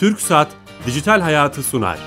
Türk 0.00 0.20
Saat 0.20 0.48
Dijital 0.86 1.20
Hayatı 1.20 1.62
sunar. 1.62 1.98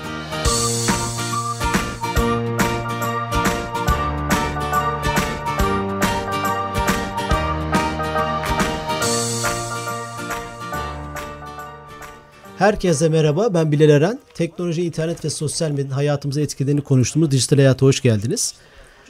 Herkese 12.58 13.08
merhaba, 13.08 13.54
ben 13.54 13.72
Bilal 13.72 13.88
Eren. 13.88 14.20
Teknoloji, 14.34 14.82
internet 14.82 15.24
ve 15.24 15.30
sosyal 15.30 15.70
medyanın 15.70 15.90
hayatımıza 15.90 16.40
etkilerini 16.40 16.80
konuştuğumuz 16.80 17.30
Dijital 17.30 17.56
Hayat'a 17.56 17.86
hoş 17.86 18.00
geldiniz. 18.00 18.54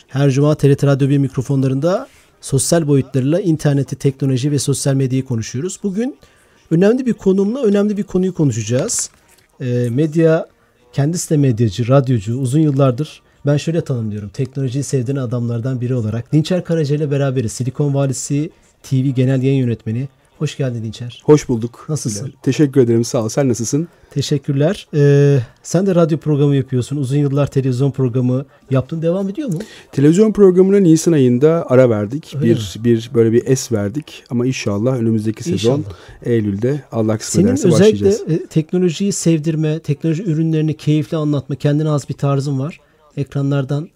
Her 0.09 0.31
cuma 0.31 0.55
TRT 0.55 0.85
Radyo 0.85 1.09
1 1.09 1.19
mikrofonlarında 1.19 2.09
sosyal 2.41 2.89
boyutlarıyla 2.89 3.41
interneti, 3.41 3.97
teknoloji 3.97 4.51
ve 4.51 4.59
sosyal 4.59 4.95
medyayı 4.95 5.25
konuşuyoruz. 5.25 5.79
Bugün 5.83 6.19
önemli 6.73 7.07
bir 7.07 7.13
konumla 7.13 7.63
önemli 7.63 7.97
bir 7.97 8.03
konuyu 8.03 8.35
konuşacağız. 8.35 9.11
E, 9.61 9.89
medya, 9.91 10.47
kendisi 10.93 11.31
de 11.31 11.37
medyacı, 11.37 11.89
radyocu, 11.89 12.39
uzun 12.39 12.61
yıllardır 12.61 13.23
ben 13.47 13.57
şöyle 13.57 13.81
tanımlıyorum. 13.81 14.29
Teknolojiyi 14.29 14.85
sevdiğin 14.85 15.19
adamlardan 15.19 15.81
biri 15.81 15.95
olarak. 15.95 16.33
Dinçer 16.33 16.65
Karaca 16.65 16.97
ile 16.97 17.11
beraberiz. 17.11 17.53
Silikon 17.53 17.95
Valisi 17.95 18.51
TV 18.83 18.95
Genel 18.95 19.43
Yayın 19.43 19.59
Yönetmeni. 19.59 20.09
Hoş 20.39 20.57
geldin 20.57 20.85
Dinçer. 20.85 21.23
Hoş 21.25 21.49
bulduk. 21.49 21.87
Nasılsın? 21.89 22.27
Bilal. 22.27 22.37
Teşekkür 22.43 22.81
ederim. 22.81 23.05
Sağ 23.05 23.25
ol. 23.25 23.29
Sen 23.29 23.49
nasılsın? 23.49 23.89
Teşekkürler. 24.11 24.87
Ee, 24.95 25.39
sen 25.63 25.87
de 25.87 25.95
radyo 25.95 26.19
programı 26.19 26.57
yapıyorsun. 26.57 26.97
Uzun 26.97 27.17
yıllar 27.17 27.47
televizyon 27.47 27.91
programı 27.91 28.45
yaptın. 28.71 29.03
Devam 29.03 29.29
ediyor 29.29 29.49
mu? 29.49 29.59
Televizyon 29.93 30.33
programına 30.33 30.79
Nisan 30.81 31.13
ayında 31.13 31.67
ara 31.69 31.91
verdik. 31.91 32.35
Öyle 32.37 32.47
bir 32.47 32.75
mi? 32.79 32.85
bir 32.85 33.11
böyle 33.15 33.33
bir 33.33 33.47
es 33.47 33.73
verdik 33.73 34.25
ama 34.31 34.47
inşallah 34.47 34.97
önümüzdeki 34.97 35.45
sezon 35.45 35.55
inşallah. 35.79 35.97
Eylül'de 36.23 36.83
Allah 36.93 37.19
kısmet 37.19 37.47
ederse 37.47 37.71
başlayacağız. 37.71 38.17
Senin 38.17 38.27
özellikle 38.27 38.47
teknolojiyi 38.47 39.13
sevdirme, 39.13 39.79
teknoloji 39.79 40.23
ürünlerini 40.23 40.77
keyifli 40.77 41.17
anlatma, 41.17 41.57
kendine 41.57 41.89
az 41.89 42.09
bir 42.09 42.15
tarzın 42.15 42.59
var. 42.59 42.81
Ekranlardan 43.17 43.89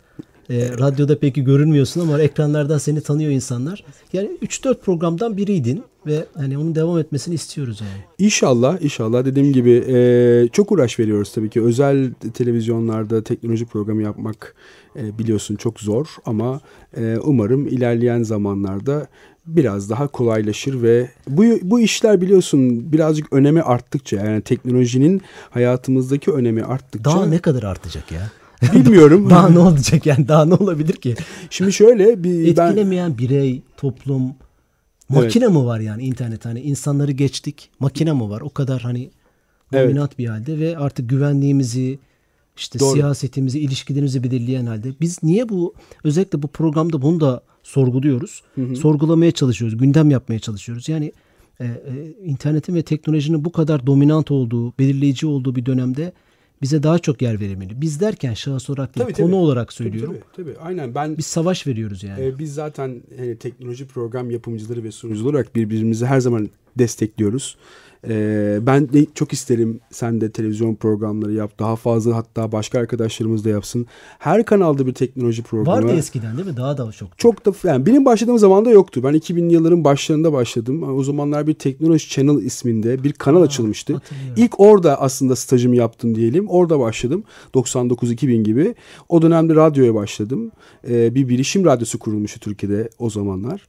e, 0.51 0.69
radyoda 0.79 1.19
peki 1.19 1.45
görünmüyorsun 1.45 2.01
ama 2.01 2.21
ekranlardan 2.21 2.79
seni 2.79 3.01
tanıyor 3.01 3.31
insanlar. 3.31 3.85
Yani 4.13 4.31
3-4 4.43 4.81
programdan 4.81 5.37
biriydin 5.37 5.85
ve 6.07 6.27
hani 6.37 6.59
onun 6.59 6.75
devam 6.75 6.99
etmesini 6.99 7.35
istiyoruz 7.35 7.81
yani. 7.81 8.05
İnşallah, 8.19 8.83
inşallah 8.83 9.25
dediğim 9.25 9.53
gibi 9.53 9.85
e, 9.89 10.49
çok 10.53 10.73
uğraş 10.73 10.99
veriyoruz 10.99 11.33
tabii 11.33 11.51
ki. 11.51 11.63
Özel 11.63 12.13
televizyonlarda 12.35 13.23
teknoloji 13.23 13.67
programı 13.67 14.03
yapmak 14.03 14.55
e, 14.97 15.19
biliyorsun 15.19 15.57
çok 15.57 15.81
zor 15.81 16.07
ama 16.27 16.61
e, 16.97 17.17
umarım 17.23 17.67
ilerleyen 17.67 18.23
zamanlarda 18.23 19.07
biraz 19.47 19.91
daha 19.91 20.07
kolaylaşır 20.09 20.83
ve 20.83 21.11
bu 21.29 21.45
bu 21.63 21.81
işler 21.81 22.21
biliyorsun 22.21 22.93
birazcık 22.93 23.33
önemi 23.33 23.63
arttıkça 23.63 24.17
yani 24.17 24.43
teknolojinin 24.43 25.23
hayatımızdaki 25.51 26.31
önemi 26.31 26.65
arttıkça 26.65 27.11
daha 27.11 27.27
ne 27.27 27.39
kadar 27.39 27.63
artacak 27.63 28.13
ya? 28.13 28.31
Bilmiyorum. 28.75 29.31
daha 29.31 29.49
ne 29.49 29.59
olacak 29.59 30.07
yani 30.07 30.29
daha 30.29 30.45
ne 30.45 30.55
olabilir 30.55 30.97
ki? 30.97 31.15
Şimdi 31.51 31.73
şöyle 31.73 32.25
bir 32.25 32.49
etkilemeyen 32.49 33.11
ben... 33.11 33.19
birey, 33.19 33.63
toplum, 33.77 34.35
makine 35.09 35.45
evet. 35.45 35.55
mi 35.55 35.65
var 35.65 35.81
yani 35.81 36.03
internet 36.03 36.45
hani 36.45 36.61
insanları 36.61 37.13
geçtik, 37.13 37.71
makine 37.81 38.13
mi 38.13 38.31
var? 38.31 38.41
O 38.41 38.51
kadar 38.51 38.83
hani 38.83 39.11
dominant 39.73 40.11
evet. 40.11 40.19
bir 40.19 40.27
halde 40.27 40.59
ve 40.59 40.79
artık 40.79 41.11
güvenliğimizi 41.11 41.99
işte 42.57 42.79
Doğru. 42.79 42.93
siyasetimizi, 42.93 43.61
ilişkilerimizi 43.61 44.25
belirleyen 44.25 44.67
halde 44.67 44.89
biz 45.01 45.23
niye 45.23 45.49
bu 45.49 45.75
özellikle 46.05 46.43
bu 46.43 46.49
programda 46.49 47.03
bunu 47.03 47.21
da 47.21 47.43
sorguluyoruz. 47.63 48.43
Hı 48.55 48.63
hı. 48.63 48.77
Sorgulamaya 48.77 49.33
çalışıyoruz, 49.33 49.79
gündem 49.79 50.11
yapmaya 50.11 50.39
çalışıyoruz. 50.39 50.89
Yani 50.89 51.13
e, 51.61 51.65
e, 51.65 51.71
internetin 52.25 52.75
ve 52.75 52.83
teknolojinin 52.83 53.45
bu 53.45 53.53
kadar 53.53 53.87
dominant 53.87 54.31
olduğu, 54.31 54.79
belirleyici 54.79 55.27
olduğu 55.27 55.57
bir 55.57 55.67
dönemde 55.67 56.13
bize 56.63 56.83
daha 56.83 56.99
çok 56.99 57.23
yer 57.23 57.41
verilmeli. 57.41 57.81
Biz 57.81 58.01
derken 58.01 58.35
şahıs 58.35 58.71
olarak 58.71 58.97
değil, 58.97 59.05
tabii, 59.05 59.15
konu 59.15 59.27
tabii. 59.27 59.37
olarak 59.37 59.73
söylüyorum. 59.73 60.15
Tabii, 60.15 60.45
tabii, 60.45 60.55
tabii. 60.55 60.67
Aynen 60.67 60.95
ben 60.95 61.19
biz 61.19 61.27
savaş 61.27 61.67
veriyoruz 61.67 62.03
yani. 62.03 62.25
E, 62.25 62.39
biz 62.39 62.55
zaten 62.55 63.03
hani 63.19 63.37
teknoloji 63.37 63.87
program 63.87 64.31
yapımcıları 64.31 64.85
ve 64.85 64.93
sunucular 64.93 65.31
olarak 65.31 65.57
birbirimizi 65.57 66.07
her 66.07 66.21
zaman 66.21 66.51
destekliyoruz. 66.79 67.57
Ee, 68.09 68.59
ben 68.63 68.93
de 68.93 69.07
çok 69.15 69.33
isterim 69.33 69.81
sen 69.91 70.21
de 70.21 70.31
televizyon 70.31 70.75
programları 70.75 71.33
yap. 71.33 71.59
Daha 71.59 71.77
fazla 71.77 72.17
hatta 72.17 72.53
başka 72.53 72.79
arkadaşlarımız 72.79 73.45
da 73.45 73.49
yapsın. 73.49 73.87
Her 74.19 74.45
kanalda 74.45 74.87
bir 74.87 74.95
teknoloji 74.95 75.43
programı. 75.43 75.77
Vardı 75.77 75.99
eskiden 75.99 76.37
değil 76.37 76.49
mi? 76.49 76.57
Daha 76.57 76.79
da 76.79 76.93
çok. 76.93 77.19
Çok 77.19 77.47
da 77.47 77.53
yani 77.69 77.87
benim 77.87 78.05
başladığım 78.05 78.39
zaman 78.39 78.65
da 78.65 78.71
yoktu. 78.71 79.03
Ben 79.05 79.15
2000'li 79.15 79.53
yılların 79.53 79.85
başlarında 79.85 80.33
başladım. 80.33 80.97
O 80.99 81.03
zamanlar 81.03 81.47
bir 81.47 81.55
Teknoloji 81.55 82.09
Channel 82.09 82.43
isminde 82.43 83.05
bir 83.05 83.13
kanal 83.13 83.41
Aa, 83.41 83.45
açılmıştı. 83.45 84.03
İlk 84.37 84.61
orada 84.61 85.01
aslında 85.01 85.37
stajımı 85.37 85.77
yaptım 85.77 86.15
diyelim. 86.15 86.49
Orada 86.49 86.81
başladım. 86.81 87.25
99-2000 87.55 88.43
gibi. 88.43 88.75
O 89.09 89.23
dönemde 89.23 89.55
radyoya 89.55 89.95
başladım. 89.95 90.53
Ee, 90.89 91.15
bir 91.15 91.29
bilişim 91.29 91.65
radyosu 91.65 91.99
kurulmuştu 91.99 92.41
Türkiye'de 92.41 92.89
o 92.99 93.11
zamanlar. 93.11 93.69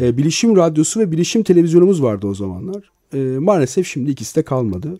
Ee, 0.00 0.16
bilişim 0.16 0.56
radyosu 0.56 1.00
ve 1.00 1.12
bilişim 1.12 1.42
televizyonumuz 1.42 2.02
vardı 2.02 2.26
o 2.26 2.34
zamanlar. 2.34 2.93
E, 3.12 3.18
maalesef 3.18 3.86
şimdi 3.86 4.10
ikisi 4.10 4.36
de 4.36 4.42
kalmadı. 4.42 4.98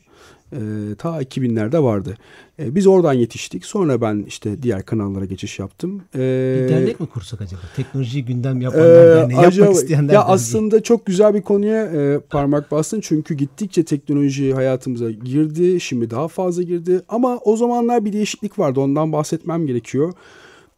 E, 0.52 0.58
ta 0.98 1.22
2000'lerde 1.22 1.82
vardı. 1.82 2.16
E, 2.58 2.74
biz 2.74 2.86
oradan 2.86 3.12
yetiştik. 3.12 3.64
Sonra 3.64 4.00
ben 4.00 4.24
işte 4.28 4.62
diğer 4.62 4.82
kanallara 4.82 5.24
geçiş 5.24 5.58
yaptım. 5.58 6.02
E, 6.14 6.18
bir 6.64 6.68
dernek 6.68 7.00
mi 7.00 7.06
kursak 7.06 7.40
acaba? 7.40 7.60
Teknolojiyi 7.76 8.24
gündem 8.24 8.60
yapanlar 8.60 9.04
e, 9.06 9.16
derneği, 9.16 9.38
acaba, 9.38 9.64
yapmak 9.64 9.82
isteyenler 9.82 10.14
Ya 10.14 10.20
derneği. 10.20 10.34
aslında 10.34 10.82
çok 10.82 11.06
güzel 11.06 11.34
bir 11.34 11.42
konuya 11.42 11.84
e, 11.84 12.20
parmak 12.30 12.70
bastın. 12.70 13.00
Çünkü 13.00 13.34
gittikçe 13.34 13.84
teknoloji 13.84 14.52
hayatımıza 14.54 15.10
girdi. 15.10 15.80
Şimdi 15.80 16.10
daha 16.10 16.28
fazla 16.28 16.62
girdi. 16.62 17.00
Ama 17.08 17.38
o 17.44 17.56
zamanlar 17.56 18.04
bir 18.04 18.12
değişiklik 18.12 18.58
vardı. 18.58 18.80
Ondan 18.80 19.12
bahsetmem 19.12 19.66
gerekiyor. 19.66 20.12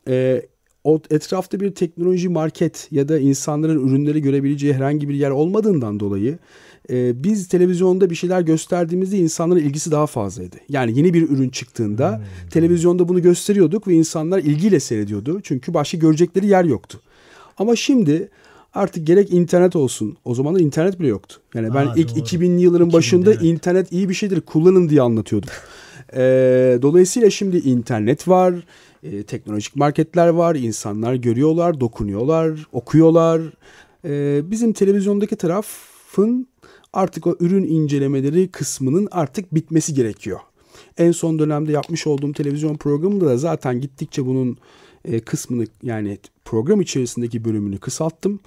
E, 0.09 0.43
o 0.85 1.01
etrafta 1.11 1.61
bir 1.61 1.71
teknoloji 1.75 2.29
market 2.29 2.89
ya 2.91 3.09
da 3.09 3.19
insanların 3.19 3.89
ürünleri 3.89 4.23
görebileceği 4.23 4.75
herhangi 4.75 5.09
bir 5.09 5.15
yer 5.15 5.31
olmadığından 5.31 6.01
dolayı 6.01 6.39
e, 6.91 7.25
biz 7.25 7.49
televizyonda 7.49 8.11
bir 8.11 8.15
şeyler 8.15 8.41
gösterdiğimizde 8.41 9.19
insanların 9.19 9.61
ilgisi 9.61 9.91
daha 9.91 10.07
fazlaydı. 10.07 10.57
Yani 10.69 10.99
yeni 10.99 11.15
bir 11.15 11.31
ürün 11.31 11.49
çıktığında 11.49 12.17
hmm. 12.17 12.49
televizyonda 12.51 13.09
bunu 13.09 13.23
gösteriyorduk 13.23 13.89
ve 13.89 13.95
insanlar 13.95 14.39
ilgiyle 14.39 14.81
seyrediyordu. 14.81 15.41
Çünkü 15.43 15.75
başka 15.75 15.99
görecekleri 15.99 16.47
yer 16.47 16.65
yoktu. 16.65 17.01
Ama 17.59 17.77
şimdi 17.77 18.29
artık 18.75 19.07
gerek 19.07 19.33
internet 19.33 19.77
olsun. 19.77 20.17
O 20.25 20.35
zamanlar 20.35 20.61
internet 20.61 21.01
bile 21.01 21.09
yoktu. 21.09 21.37
Yani 21.55 21.75
ben 21.75 21.87
Aa, 21.87 21.95
ilk 21.97 22.11
doğru. 22.11 22.19
2000'li 22.19 22.61
yılların 22.61 22.93
başında 22.93 23.33
evet. 23.33 23.43
internet 23.43 23.93
iyi 23.93 24.09
bir 24.09 24.15
şeydir 24.15 24.41
kullanın 24.41 24.89
diye 24.89 25.03
anlatıyordum. 25.03 25.51
e, 26.13 26.79
dolayısıyla 26.83 27.31
şimdi 27.31 27.57
internet 27.57 28.29
var. 28.29 28.55
E, 29.03 29.23
teknolojik 29.23 29.77
marketler 29.77 30.29
var. 30.29 30.55
insanlar 30.55 31.15
görüyorlar, 31.15 31.81
dokunuyorlar, 31.81 32.67
okuyorlar. 32.73 33.43
E, 34.05 34.41
bizim 34.51 34.73
televizyondaki 34.73 35.37
tarafın 35.37 36.47
artık 36.97 37.27
o 37.27 37.37
ürün 37.41 37.65
incelemeleri 37.65 38.49
kısmının 38.49 39.09
artık 39.11 39.55
bitmesi 39.55 39.95
gerekiyor. 39.95 40.41
En 40.99 41.13
son 41.13 41.39
dönemde 41.39 41.73
yapmış 41.73 42.07
olduğum 42.07 42.33
televizyon 42.33 42.77
programında 42.77 43.27
da 43.27 43.37
zaten 43.37 43.81
gittikçe 43.81 44.27
bunun 44.27 44.59
e, 45.05 45.21
kısmını 45.21 45.67
yani 45.83 46.19
program 46.45 46.81
içerisindeki 46.81 47.45
bölümünü 47.45 47.79
kısalttım. 47.79 48.41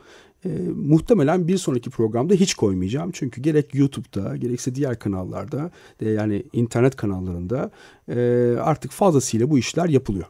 E, 0.45 0.49
muhtemelen 0.75 1.47
bir 1.47 1.57
sonraki 1.57 1.89
programda 1.89 2.33
hiç 2.33 2.53
koymayacağım. 2.53 3.11
Çünkü 3.13 3.41
gerek 3.41 3.75
YouTube'da 3.75 4.37
gerekse 4.37 4.75
diğer 4.75 4.99
kanallarda 4.99 5.71
de 5.99 6.09
yani 6.09 6.43
internet 6.53 6.95
kanallarında 6.95 7.71
e, 8.07 8.19
artık 8.61 8.91
fazlasıyla 8.91 9.49
bu 9.49 9.57
işler 9.57 9.89
yapılıyor. 9.89 10.25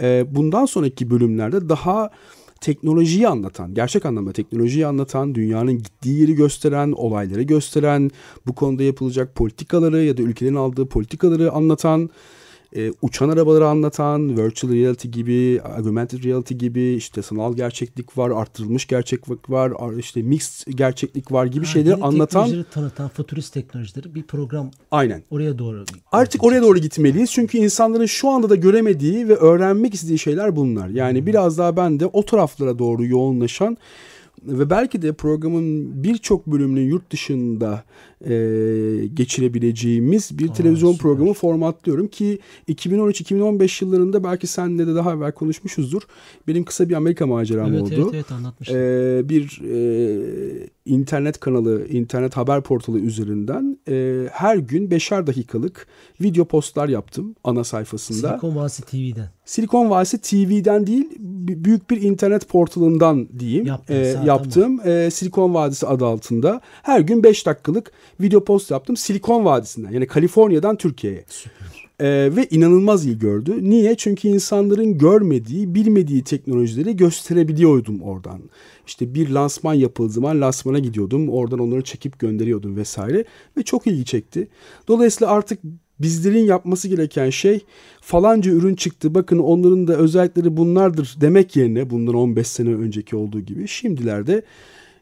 E, 0.00 0.26
bundan 0.30 0.64
sonraki 0.64 1.10
bölümlerde 1.10 1.68
daha 1.68 2.10
teknolojiyi 2.60 3.28
anlatan, 3.28 3.74
gerçek 3.74 4.06
anlamda 4.06 4.32
teknolojiyi 4.32 4.86
anlatan, 4.86 5.34
dünyanın 5.34 5.78
gittiği 5.78 6.20
yeri 6.20 6.34
gösteren, 6.34 6.92
olayları 6.92 7.42
gösteren, 7.42 8.10
bu 8.46 8.54
konuda 8.54 8.82
yapılacak 8.82 9.34
politikaları 9.34 10.02
ya 10.02 10.16
da 10.16 10.22
ülkelerin 10.22 10.54
aldığı 10.54 10.86
politikaları 10.86 11.52
anlatan, 11.52 12.10
e, 12.76 12.92
uçan 13.02 13.28
arabaları 13.28 13.68
anlatan, 13.68 14.36
virtual 14.36 14.72
reality 14.72 15.08
gibi, 15.08 15.60
augmented 15.62 16.24
reality 16.24 16.54
gibi, 16.54 16.82
işte 16.82 17.22
sanal 17.22 17.54
gerçeklik 17.54 18.18
var, 18.18 18.30
arttırılmış 18.30 18.86
gerçeklik 18.86 19.50
var, 19.50 19.72
işte 19.98 20.22
mixed 20.22 20.72
gerçeklik 20.72 21.32
var 21.32 21.46
gibi 21.46 21.64
ha, 21.64 21.72
şeyleri 21.72 21.94
anlatan. 21.94 22.26
Teknolojileri 22.26 22.64
tanıtan 22.70 23.08
futurist 23.08 23.54
teknolojileri 23.54 24.14
bir 24.14 24.22
program. 24.22 24.70
Aynen. 24.90 25.22
Oraya 25.30 25.58
doğru. 25.58 25.84
Artık 26.12 26.44
oraya 26.44 26.62
doğru 26.62 26.78
gitmeliyiz. 26.78 27.30
Çünkü 27.32 27.58
insanların 27.58 28.06
şu 28.06 28.28
anda 28.28 28.50
da 28.50 28.54
göremediği 28.54 29.28
ve 29.28 29.34
öğrenmek 29.34 29.94
istediği 29.94 30.18
şeyler 30.18 30.56
bunlar. 30.56 30.88
Yani 30.88 31.18
hmm. 31.18 31.26
biraz 31.26 31.58
daha 31.58 31.76
ben 31.76 32.00
de 32.00 32.06
o 32.06 32.24
taraflara 32.24 32.78
doğru 32.78 33.04
yoğunlaşan 33.04 33.76
ve 34.42 34.70
belki 34.70 35.02
de 35.02 35.12
programın 35.12 36.02
birçok 36.04 36.46
bölümünü 36.46 36.80
yurt 36.80 37.10
dışında 37.12 37.84
e, 38.24 38.32
geçirebileceğimiz 39.14 40.38
bir 40.38 40.50
Aa, 40.50 40.52
televizyon 40.52 40.92
süper. 40.92 41.02
programı 41.02 41.32
formatlıyorum 41.32 42.08
ki 42.08 42.38
2013-2015 42.68 43.84
yıllarında 43.84 44.24
belki 44.24 44.46
senle 44.46 44.86
de 44.86 44.94
daha 44.94 45.12
evvel 45.12 45.32
konuşmuşuzdur. 45.32 46.02
Benim 46.48 46.64
kısa 46.64 46.88
bir 46.88 46.94
Amerika 46.94 47.26
maceram 47.26 47.72
evet, 47.72 47.82
oldu. 47.82 47.94
Evet 47.94 48.14
evet 48.14 48.32
anlatmıştım. 48.32 48.76
E, 48.76 49.28
bir 49.28 49.60
e, 49.64 50.68
internet 50.90 51.40
kanalı, 51.40 51.86
internet 51.88 52.36
haber 52.36 52.62
portalı 52.62 52.98
üzerinden 52.98 53.78
e, 53.88 54.26
her 54.32 54.56
gün 54.56 54.90
beşer 54.90 55.26
dakikalık 55.26 55.86
video 56.20 56.44
postlar 56.44 56.88
yaptım 56.88 57.34
ana 57.44 57.64
sayfasında. 57.64 58.28
Silikon 58.28 58.56
Vadisi 58.56 58.82
TV'den. 58.82 59.28
Silikon 59.44 59.90
Vadisi 59.90 60.18
TV'den 60.18 60.86
değil 60.86 61.08
büyük 61.64 61.90
bir 61.90 62.02
internet 62.02 62.48
portalından 62.48 63.28
diyeyim 63.38 63.68
e, 63.88 63.96
yaptığım 64.24 64.88
e, 64.88 65.10
Silikon 65.10 65.54
Vadisi 65.54 65.86
adı 65.86 66.06
altında 66.06 66.60
her 66.82 67.00
gün 67.00 67.22
5 67.22 67.46
dakikalık 67.46 67.92
video 68.20 68.44
post 68.44 68.70
yaptım 68.70 68.96
Silikon 68.96 69.44
Vadisi'nden 69.44 69.90
yani 69.90 70.06
Kaliforniya'dan 70.06 70.76
Türkiye'ye. 70.76 71.24
Ee, 72.00 72.30
ve 72.36 72.46
inanılmaz 72.50 73.06
iyi 73.06 73.18
gördü. 73.18 73.70
Niye? 73.70 73.94
Çünkü 73.94 74.28
insanların 74.28 74.98
görmediği, 74.98 75.74
bilmediği 75.74 76.24
teknolojileri 76.24 76.96
gösterebiliyordum 76.96 78.00
oradan. 78.00 78.40
İşte 78.86 79.14
bir 79.14 79.30
lansman 79.30 79.74
yapıldığı 79.74 80.12
zaman 80.12 80.40
lansmana 80.40 80.78
gidiyordum. 80.78 81.28
Oradan 81.28 81.58
onları 81.58 81.82
çekip 81.82 82.18
gönderiyordum 82.18 82.76
vesaire. 82.76 83.24
Ve 83.56 83.62
çok 83.62 83.86
ilgi 83.86 84.04
çekti. 84.04 84.48
Dolayısıyla 84.88 85.32
artık 85.32 85.58
bizlerin 86.00 86.44
yapması 86.44 86.88
gereken 86.88 87.30
şey 87.30 87.60
falanca 88.00 88.52
ürün 88.52 88.74
çıktı 88.74 89.14
bakın 89.14 89.38
onların 89.38 89.88
da 89.88 89.96
özellikleri 89.96 90.56
bunlardır 90.56 91.16
demek 91.20 91.56
yerine 91.56 91.90
bundan 91.90 92.14
15 92.14 92.46
sene 92.46 92.74
önceki 92.74 93.16
olduğu 93.16 93.40
gibi 93.40 93.68
şimdilerde 93.68 94.42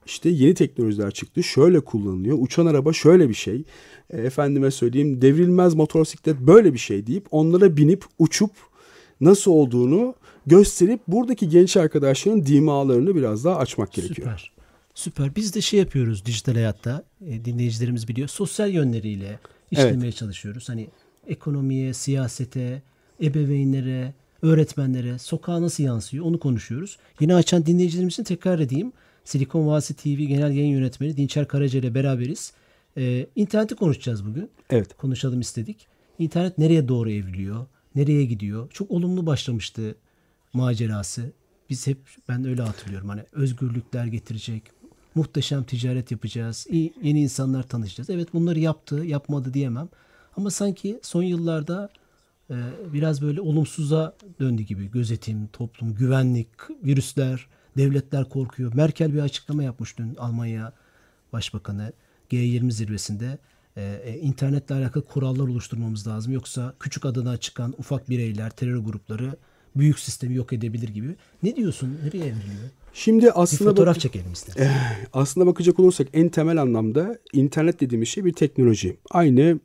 işte 0.09 0.29
yeni 0.29 0.55
teknolojiler 0.55 1.11
çıktı. 1.11 1.43
Şöyle 1.43 1.81
kullanılıyor. 1.81 2.39
Uçan 2.41 2.67
araba 2.67 2.93
şöyle 2.93 3.29
bir 3.29 3.35
şey. 3.35 3.65
E, 4.11 4.19
efendime 4.19 4.71
söyleyeyim 4.71 5.23
devrilmez 5.23 5.75
motosiklet 5.75 6.41
böyle 6.41 6.73
bir 6.73 6.79
şey 6.79 7.07
deyip 7.07 7.27
onlara 7.31 7.77
binip 7.77 8.05
uçup 8.19 8.51
nasıl 9.21 9.51
olduğunu 9.51 10.15
gösterip 10.47 11.01
buradaki 11.09 11.49
genç 11.49 11.77
arkadaşların 11.77 12.47
dimalarını 12.47 13.17
biraz 13.17 13.45
daha 13.45 13.57
açmak 13.57 13.93
gerekiyor. 13.93 14.17
Süper. 14.17 14.51
Süper. 14.95 15.37
Biz 15.37 15.55
de 15.55 15.61
şey 15.61 15.81
yapıyoruz 15.81 16.25
dijital 16.27 16.55
hayatta. 16.55 17.05
E, 17.27 17.45
dinleyicilerimiz 17.45 18.09
biliyor. 18.09 18.29
Sosyal 18.29 18.71
yönleriyle 18.71 19.39
işlemeye 19.71 20.05
evet. 20.05 20.17
çalışıyoruz. 20.17 20.69
Hani 20.69 20.89
ekonomiye, 21.27 21.95
siyasete, 21.95 22.83
ebeveynlere, 23.23 24.15
öğretmenlere, 24.43 25.19
sokağa 25.19 25.63
nasıl 25.63 25.85
yansıyor 25.85 26.25
onu 26.25 26.39
konuşuyoruz. 26.39 26.99
Yine 27.21 27.35
açan 27.35 27.67
dinleyicilerimiz 27.67 28.13
için 28.13 28.25
tekrar 28.25 28.59
edeyim. 28.59 28.93
Silikon 29.29 29.67
Vadisi 29.67 29.95
TV 29.95 30.09
Genel 30.09 30.53
Yayın 30.53 30.71
Yönetmeni 30.71 31.17
Dinçer 31.17 31.49
Karaca 31.49 31.79
ile 31.79 31.95
beraberiz. 31.95 32.53
Ee, 32.97 33.27
interneti 33.37 33.75
konuşacağız 33.75 34.27
bugün. 34.27 34.51
Evet. 34.71 34.97
Konuşalım 34.97 35.41
istedik. 35.41 35.87
İnternet 36.19 36.59
nereye 36.59 36.89
doğru 36.89 37.11
evriliyor? 37.11 37.67
Nereye 37.95 38.25
gidiyor? 38.25 38.71
Çok 38.71 38.91
olumlu 38.91 39.27
başlamıştı 39.27 39.95
macerası. 40.53 41.33
Biz 41.71 41.87
hep 41.87 41.99
ben 42.29 42.45
öyle 42.45 42.63
hatırlıyorum. 42.63 43.09
Hani 43.09 43.23
özgürlükler 43.33 44.07
getirecek. 44.07 44.63
Muhteşem 45.15 45.65
ticaret 45.65 46.11
yapacağız. 46.11 46.67
iyi 46.71 46.93
yeni 47.03 47.21
insanlar 47.21 47.63
tanışacağız. 47.63 48.11
Evet 48.11 48.35
bunları 48.35 48.59
yaptı, 48.59 48.97
yapmadı 48.97 49.55
diyemem. 49.55 49.89
Ama 50.37 50.51
sanki 50.51 51.01
son 51.03 51.23
yıllarda 51.23 51.89
e, 52.51 52.57
biraz 52.93 53.23
böyle 53.23 53.41
olumsuza 53.41 54.17
döndü 54.41 54.63
gibi. 54.63 54.91
Gözetim, 54.91 55.47
toplum, 55.47 55.95
güvenlik, 55.95 56.49
virüsler, 56.85 57.47
devletler 57.77 58.29
korkuyor. 58.29 58.75
Merkel 58.75 59.15
bir 59.15 59.19
açıklama 59.21 59.63
yapmış 59.63 59.99
dün 59.99 60.15
Almanya 60.19 60.73
Başbakanı 61.33 61.93
G20 62.31 62.71
zirvesinde 62.71 63.39
e, 63.77 64.01
e, 64.05 64.19
internetle 64.19 64.75
alakalı 64.75 65.05
kurallar 65.05 65.49
oluşturmamız 65.49 66.07
lazım. 66.07 66.33
Yoksa 66.33 66.75
küçük 66.81 67.05
adına 67.05 67.37
çıkan 67.37 67.75
ufak 67.79 68.11
bireyler, 68.11 68.51
terör 68.51 68.77
grupları 68.77 69.37
büyük 69.77 69.99
sistemi 69.99 70.35
yok 70.35 70.53
edebilir 70.53 70.89
gibi. 70.89 71.17
Ne 71.43 71.57
diyorsun? 71.57 71.99
Nereye 72.05 72.25
evriliyor? 72.25 72.71
Şimdi 72.95 73.31
aslında 73.31 73.71
bir 73.71 73.77
fotoğraf 73.77 73.95
bak- 73.95 74.01
çekelim 74.01 74.33
istedim. 74.33 74.63
E, 74.63 74.71
aslında 75.13 75.47
bakacak 75.47 75.79
olursak 75.81 76.09
en 76.13 76.29
temel 76.29 76.63
anlamda 76.63 77.19
internet 77.33 77.81
dediğimiz 77.81 78.09
şey 78.09 78.25
bir 78.25 78.33
teknoloji. 78.33 78.97
Aynı 79.11 79.61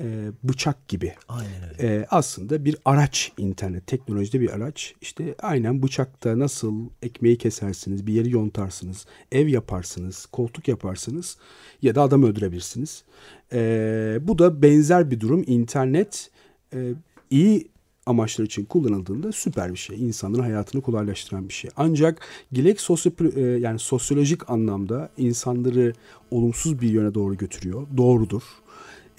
e, 0.00 0.30
bıçak 0.44 0.88
gibi. 0.88 1.14
Aynen 1.28 1.62
öyle. 1.70 1.94
E, 1.94 2.06
aslında 2.10 2.64
bir 2.64 2.76
araç 2.84 3.32
internet. 3.38 3.86
Teknolojide 3.86 4.40
bir 4.40 4.50
araç. 4.50 4.94
İşte 5.00 5.34
aynen 5.42 5.82
bıçakta 5.82 6.38
nasıl 6.38 6.74
ekmeği 7.02 7.38
kesersiniz, 7.38 8.06
bir 8.06 8.12
yeri 8.12 8.30
yontarsınız, 8.30 9.06
ev 9.32 9.48
yaparsınız, 9.48 10.26
koltuk 10.26 10.68
yaparsınız 10.68 11.36
ya 11.82 11.94
da 11.94 12.02
adam 12.02 12.22
öldürebilirsiniz. 12.22 13.04
E, 13.52 14.18
bu 14.22 14.38
da 14.38 14.62
benzer 14.62 15.10
bir 15.10 15.20
durum. 15.20 15.44
İnternet 15.46 16.30
e, 16.74 16.92
iyi 17.30 17.70
amaçlar 18.06 18.44
için 18.44 18.64
kullanıldığında 18.64 19.32
süper 19.32 19.72
bir 19.72 19.78
şey. 19.78 20.06
İnsanların 20.06 20.42
hayatını 20.42 20.82
kolaylaştıran 20.82 21.48
bir 21.48 21.54
şey. 21.54 21.70
Ancak 21.76 22.20
gerek 22.52 22.80
sosyo 22.80 23.12
e, 23.36 23.40
yani 23.40 23.78
sosyolojik 23.78 24.50
anlamda 24.50 25.10
insanları 25.16 25.92
olumsuz 26.30 26.80
bir 26.80 26.88
yöne 26.88 27.14
doğru 27.14 27.36
götürüyor. 27.36 27.86
Doğrudur. 27.96 28.42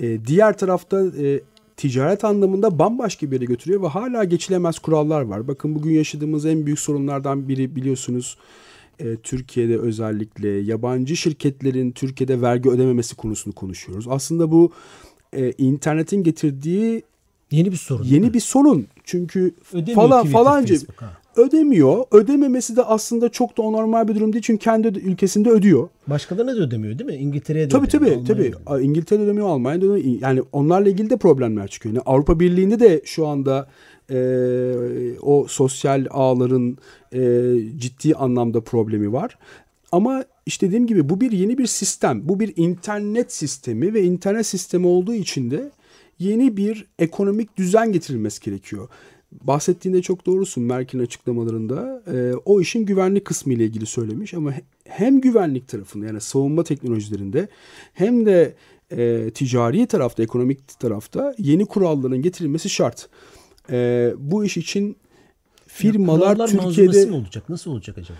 E, 0.01 0.25
diğer 0.25 0.57
tarafta 0.57 1.05
e, 1.05 1.41
ticaret 1.77 2.23
anlamında 2.23 2.79
bambaşka 2.79 3.31
bir 3.31 3.35
yere 3.35 3.45
götürüyor 3.45 3.81
ve 3.81 3.87
hala 3.87 4.23
geçilemez 4.23 4.79
kurallar 4.79 5.21
var. 5.21 5.47
Bakın 5.47 5.75
bugün 5.75 5.91
yaşadığımız 5.91 6.45
en 6.45 6.65
büyük 6.65 6.79
sorunlardan 6.79 7.47
biri 7.47 7.75
biliyorsunuz 7.75 8.37
e, 8.99 9.15
Türkiye'de 9.15 9.77
özellikle 9.77 10.47
yabancı 10.47 11.17
şirketlerin 11.17 11.91
Türkiye'de 11.91 12.41
vergi 12.41 12.69
ödememesi 12.69 13.15
konusunu 13.15 13.53
konuşuyoruz. 13.53 14.07
Aslında 14.09 14.51
bu 14.51 14.71
e, 15.33 15.51
internetin 15.51 16.23
getirdiği 16.23 17.03
yeni 17.51 17.71
bir 17.71 17.77
sorun. 17.77 18.03
Yeni 18.03 18.33
bir 18.33 18.39
sorun. 18.39 18.87
Çünkü 19.03 19.53
Ödemiyor 19.73 19.95
falan 19.95 20.25
falanca 20.25 20.75
ödemiyor. 21.35 22.05
Ödememesi 22.11 22.75
de 22.75 22.83
aslında 22.83 23.29
çok 23.29 23.57
da 23.57 23.63
normal 23.63 24.07
bir 24.07 24.15
durum 24.15 24.33
değil. 24.33 24.43
Çünkü 24.43 24.63
kendi 24.63 24.87
ülkesinde 24.87 25.49
ödüyor. 25.49 25.89
Başkalarına 26.07 26.55
da 26.55 26.59
ödemiyor 26.59 26.99
değil 26.99 27.09
mi? 27.09 27.15
İngiltere'ye 27.15 27.65
de 27.65 27.69
tabii, 27.69 27.87
ödemiyor. 27.87 28.15
Tabii 28.15 28.27
tabii. 28.27 28.53
tabii. 28.65 28.83
İngiltere'de 28.83 29.23
ödemiyor, 29.23 29.47
Almanya'da 29.47 29.85
ödemiyor. 29.85 30.21
Yani 30.21 30.41
onlarla 30.51 30.89
ilgili 30.89 31.09
de 31.09 31.17
problemler 31.17 31.67
çıkıyor. 31.67 31.95
Yani 31.95 32.03
Avrupa 32.05 32.39
Birliği'nde 32.39 32.79
de 32.79 33.01
şu 33.05 33.27
anda 33.27 33.67
e, 34.09 34.17
o 35.21 35.45
sosyal 35.49 36.05
ağların 36.09 36.77
e, 37.13 37.53
ciddi 37.77 38.15
anlamda 38.15 38.61
problemi 38.61 39.13
var. 39.13 39.37
Ama 39.91 40.23
işte 40.45 40.67
dediğim 40.67 40.87
gibi 40.87 41.09
bu 41.09 41.21
bir 41.21 41.31
yeni 41.31 41.57
bir 41.57 41.65
sistem. 41.65 42.21
Bu 42.23 42.39
bir 42.39 42.53
internet 42.55 43.33
sistemi 43.33 43.93
ve 43.93 44.03
internet 44.03 44.45
sistemi 44.45 44.87
olduğu 44.87 45.13
için 45.13 45.51
de 45.51 45.71
yeni 46.19 46.57
bir 46.57 46.85
ekonomik 46.99 47.57
düzen 47.57 47.91
getirilmesi 47.91 48.41
gerekiyor 48.41 48.87
bahsettiğinde 49.31 50.01
çok 50.01 50.25
doğrusun 50.25 50.63
Merkel'in 50.63 51.03
açıklamalarında. 51.03 52.03
E, 52.13 52.33
o 52.45 52.61
işin 52.61 52.85
güvenlik 52.85 53.25
kısmı 53.25 53.53
ile 53.53 53.65
ilgili 53.65 53.85
söylemiş 53.85 54.33
ama 54.33 54.53
hem 54.85 55.21
güvenlik 55.21 55.67
tarafında 55.67 56.05
yani 56.05 56.21
savunma 56.21 56.63
teknolojilerinde 56.63 57.47
hem 57.93 58.25
de 58.25 58.55
e, 58.91 59.31
ticari 59.33 59.87
tarafta, 59.87 60.23
ekonomik 60.23 60.79
tarafta 60.79 61.35
yeni 61.37 61.65
kuralların 61.65 62.21
getirilmesi 62.21 62.69
şart. 62.69 63.09
E, 63.69 64.09
bu 64.17 64.45
iş 64.45 64.57
için 64.57 64.95
firmalar 65.67 66.37
ya, 66.37 66.45
Türkiye'de 66.45 67.05
mi 67.05 67.15
olacak? 67.15 67.49
Nasıl 67.49 67.71
olacak 67.71 67.97
acaba? 67.97 68.19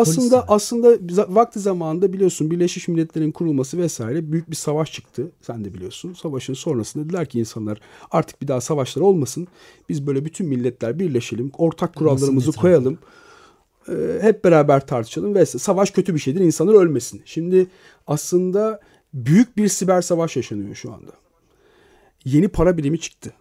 Aslında 0.00 0.44
aslında 0.48 0.96
vakti 1.28 1.60
zamanında 1.60 2.12
biliyorsun 2.12 2.50
Birleşmiş 2.50 2.88
Milletler'in 2.88 3.32
kurulması 3.32 3.78
vesaire 3.78 4.32
büyük 4.32 4.50
bir 4.50 4.56
savaş 4.56 4.92
çıktı. 4.92 5.32
Sen 5.40 5.64
de 5.64 5.74
biliyorsun. 5.74 6.14
Savaşın 6.14 6.54
sonrasında 6.54 7.04
dediler 7.04 7.26
ki 7.26 7.38
insanlar 7.38 7.80
artık 8.10 8.42
bir 8.42 8.48
daha 8.48 8.60
savaşlar 8.60 9.02
olmasın. 9.02 9.46
Biz 9.88 10.06
böyle 10.06 10.24
bütün 10.24 10.46
milletler 10.46 10.98
birleşelim. 10.98 11.50
Ortak 11.58 11.94
kurallarımızı 11.94 12.52
koyalım. 12.52 12.98
Ee, 13.88 14.18
hep 14.20 14.44
beraber 14.44 14.86
tartışalım 14.86 15.34
ve 15.34 15.46
savaş 15.46 15.90
kötü 15.90 16.14
bir 16.14 16.18
şeydir. 16.18 16.40
İnsanlar 16.40 16.74
ölmesin. 16.74 17.22
Şimdi 17.24 17.66
aslında 18.06 18.80
büyük 19.14 19.56
bir 19.56 19.68
siber 19.68 20.02
savaş 20.02 20.36
yaşanıyor 20.36 20.74
şu 20.74 20.92
anda. 20.92 21.12
Yeni 22.24 22.48
para 22.48 22.76
birimi 22.76 23.00
çıktı 23.00 23.32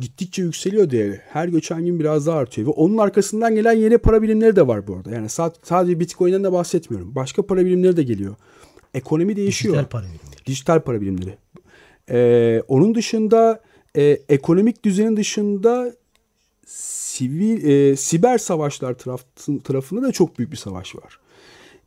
gittikçe 0.00 0.42
yükseliyor 0.42 0.90
değeri. 0.90 1.20
Her 1.28 1.48
geçen 1.48 1.86
gün 1.86 2.00
biraz 2.00 2.26
daha 2.26 2.38
artıyor. 2.38 2.66
Ve 2.68 2.70
onun 2.70 2.98
arkasından 2.98 3.54
gelen 3.54 3.72
yeni 3.72 3.98
para 3.98 4.22
birimleri 4.22 4.56
de 4.56 4.66
var 4.66 4.86
bu 4.86 4.94
arada. 4.94 5.10
Yani 5.10 5.28
sadece 5.62 6.00
Bitcoin'den 6.00 6.44
de 6.44 6.52
bahsetmiyorum. 6.52 7.14
Başka 7.14 7.46
para 7.46 7.64
birimleri 7.64 7.96
de 7.96 8.02
geliyor. 8.02 8.34
Ekonomi 8.94 9.36
değişiyor. 9.36 9.74
Dijital 9.74 9.88
para 9.88 10.02
birimleri. 10.02 10.46
Dijital 10.46 10.80
para 10.80 11.00
birimleri. 11.00 11.36
Ee, 12.10 12.62
onun 12.68 12.94
dışında 12.94 13.60
e, 13.96 14.02
ekonomik 14.28 14.84
düzenin 14.84 15.16
dışında 15.16 15.94
sivil 16.66 17.64
e, 17.68 17.96
siber 17.96 18.38
savaşlar 18.38 18.94
taraf, 18.94 19.24
tarafında 19.64 20.02
da 20.02 20.12
çok 20.12 20.38
büyük 20.38 20.52
bir 20.52 20.56
savaş 20.56 20.96
var. 20.96 21.18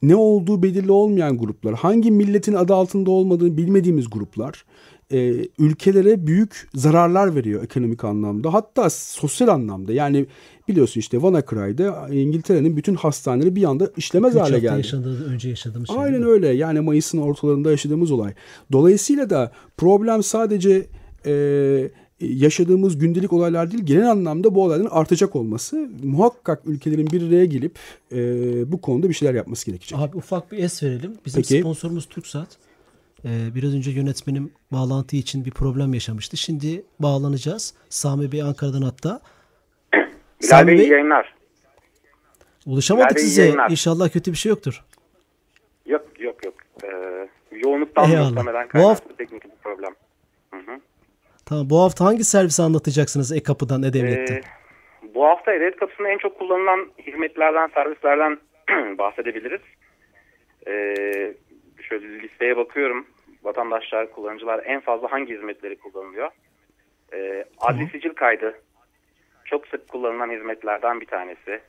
Ne 0.04 0.16
olduğu 0.16 0.64
belirli 0.64 0.92
olmayan 0.92 1.38
gruplar, 1.38 1.76
hangi 1.76 2.12
milletin 2.12 2.54
adı 2.54 2.74
altında 2.74 3.12
olmadığını 3.12 3.58
bilmediğimiz 3.58 4.10
gruplar 4.10 4.66
e, 5.12 5.48
ülkelere 5.60 6.28
büyük 6.28 6.70
zararlar 6.76 7.36
veriyor 7.36 7.64
ekonomik 7.64 8.04
anlamda. 8.04 8.54
Hatta 8.54 8.90
sosyal 8.90 9.48
anlamda. 9.48 9.94
Yani 9.94 10.26
biliyorsun 10.68 11.00
işte 11.00 11.18
WannaCry'da 11.18 12.08
İngiltere'nin 12.12 12.78
bütün 12.78 12.96
hastaneleri 12.96 13.56
bir 13.56 13.64
anda 13.64 13.90
işlemez 13.98 14.36
hale 14.36 14.60
geldi. 14.60 14.78
yaşadığı, 14.78 15.26
önce 15.26 15.50
yaşadığımız 15.50 15.88
şey. 15.88 15.98
Aynen 15.98 16.24
öyle. 16.24 16.48
Yani 16.48 16.80
Mayıs'ın 16.80 17.18
ortalarında 17.18 17.72
yaşadığımız 17.72 18.12
olay. 18.12 18.34
Dolayısıyla 18.72 19.30
da 19.30 19.52
problem 19.78 20.24
sadece 20.24 20.86
e, 21.26 21.34
yaşadığımız 22.20 22.98
gündelik 22.98 23.34
olaylar 23.34 23.72
değil 23.72 23.84
genel 23.86 24.12
anlamda 24.12 24.56
bu 24.56 24.64
olayların 24.64 24.90
artacak 24.92 25.36
olması 25.36 25.90
muhakkak 26.04 26.62
ülkelerin 26.66 27.08
bir 27.08 27.28
araya 27.28 27.46
gelip 27.46 27.76
e, 28.12 28.18
bu 28.72 28.82
konuda 28.82 29.10
bir 29.10 29.14
şeyler 29.14 29.34
yapması 29.34 29.66
gerekecek. 29.66 30.00
Abi 30.00 30.18
ufak 30.18 30.52
bir 30.52 30.58
es 30.58 30.84
verelim. 30.84 31.18
Bizim 31.26 31.42
Peki. 31.42 31.60
sponsorumuz 31.60 32.06
TürkSat. 32.06 32.48
Ee, 33.26 33.56
biraz 33.56 33.76
önce 33.76 33.92
yönetmenim 33.92 34.52
bağlantı 34.72 35.16
için 35.16 35.46
bir 35.46 35.52
problem 35.52 35.94
yaşamıştı. 35.94 36.38
Şimdi 36.38 36.84
bağlanacağız. 37.00 37.74
Sami 37.90 38.32
Bey 38.32 38.42
Ankara'dan 38.42 38.82
hatta. 38.82 39.20
Bilal 39.94 40.10
Sami 40.40 40.68
Bey, 40.68 40.78
Bey 40.78 40.88
yayınlar. 40.88 41.34
ulaşamadık 42.66 43.16
Bilal 43.16 43.24
size. 43.26 43.42
yayınlar. 43.42 43.70
İnşallah 43.70 44.10
kötü 44.10 44.32
bir 44.32 44.38
şey 44.38 44.50
yoktur. 44.50 44.84
Yok 45.86 46.06
yok 46.20 46.46
yok. 46.46 46.54
Ee, 46.84 46.88
yoğunluktan 47.66 48.10
Eyvallah. 48.12 48.30
muhtemelen 48.32 48.68
kaynaklı 48.68 49.16
teknik 49.18 49.44
bir 49.44 49.50
problem. 49.64 49.94
Tamam 51.46 51.70
bu 51.70 51.80
hafta 51.80 52.06
hangi 52.06 52.24
servisi 52.24 52.62
anlatacaksınız 52.62 53.32
e-kapıdan 53.32 53.84
E-Devlet'te? 53.84 54.34
Ee, 54.34 54.44
bu 55.16 55.26
hafta 55.26 55.54
E-Devlet 55.54 55.76
kapısında 55.80 56.10
en 56.10 56.18
çok 56.18 56.40
kullanılan 56.40 56.92
hizmetlerden, 57.08 57.68
servislerden 57.68 58.38
bahsedebiliriz. 58.98 59.62
Ee, 60.68 61.34
şöyle 61.82 62.20
listeye 62.20 62.58
bakıyorum. 62.58 63.08
Vatandaşlar, 63.44 64.12
kullanıcılar 64.12 64.64
en 64.66 64.80
fazla 64.80 65.12
hangi 65.12 65.34
hizmetleri 65.34 65.76
kullanılıyor? 65.80 66.30
Ee, 67.14 67.46
adli 67.62 67.88
sicil 67.88 68.14
kaydı 68.14 68.62
çok 69.46 69.68
sık 69.68 69.88
kullanılan 69.88 70.32
hizmetlerden 70.32 71.02
bir 71.02 71.06
tanesi. 71.06 71.62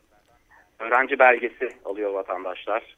Öğrenci 0.79 1.19
belgesi 1.19 1.69
alıyor 1.85 2.11
vatandaşlar. 2.11 2.97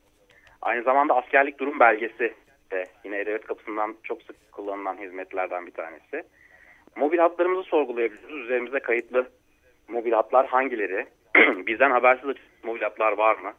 Aynı 0.62 0.82
zamanda 0.82 1.16
askerlik 1.16 1.58
durum 1.58 1.80
belgesi 1.80 2.34
de 2.70 2.86
yine 3.04 3.18
E-Devlet 3.18 3.46
kapısından 3.46 3.96
çok 4.02 4.22
sık 4.22 4.52
kullanılan 4.52 4.96
hizmetlerden 4.96 5.66
bir 5.66 5.72
tanesi. 5.72 6.22
Mobil 6.96 7.18
hatlarımızı 7.18 7.68
sorgulayabiliriz. 7.68 8.30
Üzerimizde 8.30 8.80
kayıtlı 8.80 9.30
mobil 9.88 10.12
hatlar 10.12 10.46
hangileri? 10.46 11.06
Bizden 11.66 11.90
habersiz 11.90 12.28
açık 12.28 12.44
mobil 12.64 12.80
hatlar 12.80 13.12
var 13.12 13.36
mı? 13.36 13.52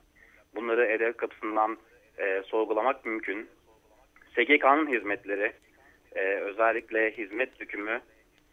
Bunları 0.55 0.85
E-Devlet 0.85 1.17
kapısından 1.17 1.77
e, 2.17 2.41
sorgulamak 2.45 3.05
mümkün. 3.05 3.49
SGK'nın 4.35 4.87
hizmetleri, 4.87 5.53
e, 6.15 6.21
özellikle 6.21 7.11
hizmet 7.11 7.59
hükmü 7.59 8.01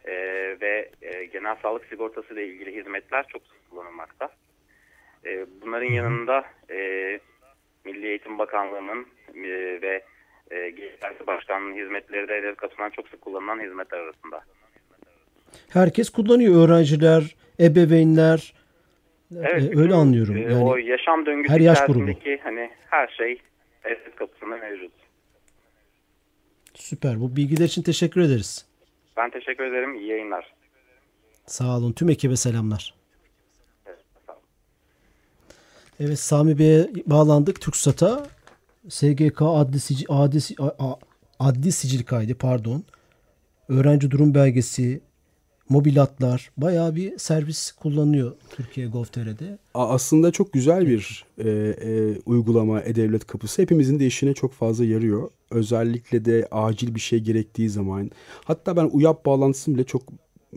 e, 0.05 0.15
ve 0.61 0.91
e, 1.03 1.25
genel 1.25 1.57
sağlık 1.63 1.85
sigortası 1.85 2.35
ile 2.35 2.47
ilgili 2.47 2.77
hizmetler 2.77 3.27
çok 3.29 3.43
sık 3.43 3.71
kullanılmakta. 3.71 4.29
E, 5.27 5.47
bunların 5.63 5.93
yanında 5.93 6.45
e, 6.71 7.21
Milli 7.85 8.07
Eğitim 8.07 8.39
Bakanlığı'nın 8.39 9.07
e, 9.35 9.83
ve 9.83 10.05
e, 10.51 10.71
Gençlik 10.71 11.27
Başkanlığı'nın 11.27 11.77
hizmetleri 11.77 12.29
de 12.29 12.37
E-Devlet 12.37 12.57
kapısından 12.57 12.91
çok 12.91 13.09
sık 13.09 13.21
kullanılan 13.21 13.61
hizmetler 13.61 13.99
arasında. 13.99 14.45
Herkes 15.69 16.11
kullanıyor. 16.11 16.69
Öğrenciler, 16.69 17.37
ebeveynler. 17.61 18.53
Evet, 19.37 19.63
e, 19.75 19.79
öyle 19.79 19.95
anlıyorum. 19.95 20.37
e, 20.37 20.41
Yani 20.41 20.65
o 20.65 20.77
yaşam 20.77 21.27
döngüsü 21.27 21.53
her 21.55 21.61
yaş 21.61 21.87
grubu. 21.87 22.13
hani 22.43 22.71
her 22.91 23.09
şey 23.09 23.33
E-Devlet 23.85 24.17
kapısında 24.17 24.57
mevcut. 24.57 24.93
süper. 26.75 27.21
Bu 27.21 27.37
bilgiler 27.37 27.65
için 27.65 27.83
teşekkür 27.83 28.21
ederiz. 28.21 28.67
Ben 29.17 29.31
teşekkür 29.31 29.65
ederim. 29.65 29.95
İyi 29.95 30.07
yayınlar. 30.09 30.55
Sağ 31.47 31.77
olun. 31.79 31.93
Tüm 31.93 32.09
ekibe 32.11 32.37
selamlar. 32.37 32.95
Evet. 33.87 33.99
Evet 36.01 36.19
Sami 36.19 36.59
Bey'e 36.59 36.87
bağlandık 37.07 37.61
TürkSat'a. 37.61 38.27
SGK 38.89 39.43
adli 39.43 39.81
sicil, 39.81 40.07
adli, 40.09 40.39
adli 41.39 41.73
sicil 41.73 42.05
kaydı 42.05 42.39
pardon. 42.39 42.85
Öğrenci 43.69 44.11
durum 44.11 44.35
belgesi, 44.35 45.01
mobil 45.69 45.97
hatlar 45.97 46.51
bayağı 46.57 46.97
bir 46.97 47.19
servis 47.19 47.73
kullanıyor 47.73 48.33
Türkiye 48.51 48.87
Gov.tr'de. 48.87 49.59
Aslında 49.75 50.31
çok 50.31 50.53
güzel 50.53 50.87
bir 50.87 51.25
e, 51.39 51.49
e, 51.49 52.19
uygulama 52.27 52.81
E-Devlet 52.81 53.27
Kapısı. 53.27 53.63
Hepimizin 53.63 54.01
de 54.01 54.07
işine 54.07 54.35
çok 54.35 54.53
fazla 54.53 54.85
yarıyor. 54.85 55.31
Özellikle 55.51 56.25
de 56.25 56.49
acil 56.51 56.95
bir 56.95 57.01
şey 57.01 57.21
gerektiği 57.21 57.69
zaman. 57.69 58.11
Hatta 58.45 58.77
ben 58.77 58.91
UYAP 58.93 59.27
bağlantısını 59.27 59.75
bile 59.75 59.85
çok 59.85 60.03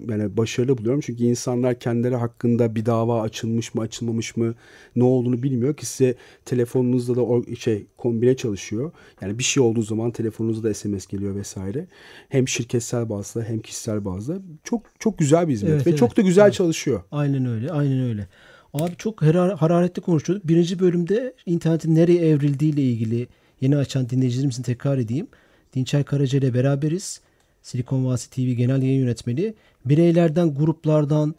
yani 0.09 0.37
başarılı 0.37 0.77
buluyorum. 0.77 1.01
Çünkü 1.01 1.23
insanlar 1.23 1.79
kendileri 1.79 2.15
hakkında 2.15 2.75
bir 2.75 2.85
dava 2.85 3.21
açılmış 3.21 3.73
mı 3.75 3.81
açılmamış 3.81 4.37
mı 4.37 4.55
ne 4.95 5.03
olduğunu 5.03 5.43
bilmiyor 5.43 5.75
ki 5.77 5.85
size 5.85 6.15
telefonunuzda 6.45 7.15
da 7.15 7.21
o 7.23 7.43
şey 7.59 7.85
kombine 7.97 8.35
çalışıyor. 8.35 8.91
Yani 9.21 9.39
bir 9.39 9.43
şey 9.43 9.63
olduğu 9.63 9.81
zaman 9.81 10.11
telefonunuzda 10.11 10.69
da 10.69 10.73
SMS 10.73 11.05
geliyor 11.07 11.35
vesaire. 11.35 11.87
Hem 12.29 12.47
şirketsel 12.47 13.09
bazda 13.09 13.43
hem 13.43 13.59
kişisel 13.59 14.05
bazda. 14.05 14.37
Çok 14.63 14.81
çok 14.99 15.17
güzel 15.17 15.47
bir 15.47 15.53
hizmet 15.53 15.71
Evet, 15.71 15.85
ve 15.87 15.89
evet. 15.89 15.99
çok 15.99 16.17
da 16.17 16.21
güzel 16.21 16.43
Evet. 16.43 16.53
çalışıyor. 16.53 17.01
Aynen 17.11 17.45
öyle, 17.45 17.71
aynen 17.71 17.99
öyle. 18.03 18.27
Abi 18.73 18.91
çok 18.97 19.21
harar- 19.21 19.57
hararetli 19.57 20.01
konuşuyorduk. 20.01 20.47
Birinci 20.47 20.79
bölümde 20.79 21.33
internetin 21.45 21.95
nereye 21.95 22.27
evrildiği 22.29 22.73
ile 22.73 22.81
ilgili 22.81 23.27
yeni 23.61 23.77
açan 23.77 24.09
dinleyicilerimizin 24.09 24.63
tekrar 24.63 24.97
edeyim. 24.97 25.27
Dinçer 25.75 26.03
Karaca 26.03 26.39
ile 26.39 26.53
beraberiz. 26.53 27.21
Silikon 27.67 28.05
Vadisi 28.05 28.29
TV 28.29 28.39
Genel 28.39 28.81
Yayın 28.81 28.99
Yönetmeni. 28.99 29.53
Bireylerden, 29.85 30.55
gruplardan, 30.55 31.35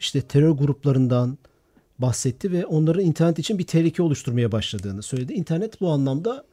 işte 0.00 0.20
terör 0.20 0.50
gruplarından 0.50 1.38
bahsetti 1.98 2.52
ve 2.52 2.66
onların 2.66 3.04
internet 3.04 3.38
için 3.38 3.58
bir 3.58 3.66
tehlike 3.66 4.02
oluşturmaya 4.02 4.52
başladığını 4.52 5.02
söyledi. 5.02 5.32
İnternet 5.32 5.80
bu 5.80 5.90
anlamda 5.90 6.44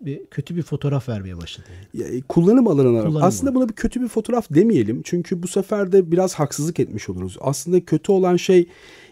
bir 0.00 0.26
kötü 0.26 0.56
bir 0.56 0.62
fotoğraf 0.62 1.08
vermeye 1.08 1.36
başladı. 1.36 1.66
Ya, 1.94 2.08
e, 2.08 2.20
kullanım 2.20 2.68
alanına 2.68 3.02
Kullanım 3.02 3.22
aslında 3.22 3.50
alanı. 3.50 3.60
buna 3.60 3.68
bir 3.68 3.74
kötü 3.74 4.02
bir 4.02 4.08
fotoğraf 4.08 4.46
demeyelim. 4.50 5.02
Çünkü 5.04 5.42
bu 5.42 5.48
sefer 5.48 5.92
de 5.92 6.12
biraz 6.12 6.34
haksızlık 6.34 6.80
etmiş 6.80 7.08
oluruz. 7.08 7.36
Aslında 7.40 7.84
kötü 7.84 8.12
olan 8.12 8.36
şey 8.36 8.68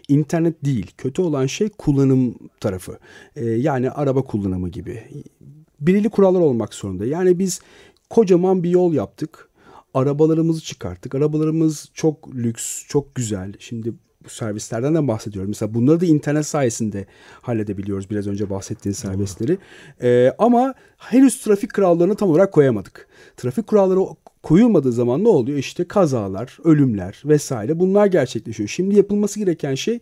internet 0.07 0.65
değil. 0.65 0.91
Kötü 0.97 1.21
olan 1.21 1.45
şey 1.45 1.69
kullanım 1.69 2.35
tarafı. 2.59 2.99
Ee, 3.35 3.45
yani 3.45 3.91
araba 3.91 4.21
kullanımı 4.21 4.69
gibi. 4.69 5.03
Belirli 5.79 6.09
kurallar 6.09 6.39
olmak 6.39 6.73
zorunda. 6.73 7.05
Yani 7.05 7.39
biz 7.39 7.61
kocaman 8.09 8.63
bir 8.63 8.69
yol 8.69 8.93
yaptık. 8.93 9.49
Arabalarımızı 9.93 10.61
çıkarttık. 10.61 11.15
Arabalarımız 11.15 11.89
çok 11.93 12.35
lüks, 12.35 12.87
çok 12.87 13.15
güzel. 13.15 13.53
Şimdi 13.59 13.93
bu 14.25 14.29
servislerden 14.29 14.95
de 14.95 15.07
bahsediyorum. 15.07 15.49
Mesela 15.49 15.73
bunları 15.73 16.01
da 16.01 16.05
internet 16.05 16.45
sayesinde 16.45 17.05
halledebiliyoruz. 17.41 18.09
Biraz 18.09 18.27
önce 18.27 18.49
bahsettiğin 18.49 18.93
servisleri. 18.93 19.57
Ee, 20.01 20.31
ama 20.37 20.73
henüz 20.97 21.41
trafik 21.41 21.73
kurallarını 21.73 22.15
tam 22.15 22.29
olarak 22.29 22.51
koyamadık. 22.51 23.07
Trafik 23.37 23.67
kuralları 23.67 23.99
koyulmadığı 24.43 24.91
zaman 24.91 25.23
ne 25.23 25.27
oluyor? 25.27 25.57
İşte 25.57 25.87
kazalar, 25.87 26.57
ölümler 26.63 27.21
vesaire 27.25 27.79
bunlar 27.79 28.05
gerçekleşiyor. 28.07 28.69
Şimdi 28.69 28.95
yapılması 28.95 29.39
gereken 29.39 29.75
şey 29.75 29.99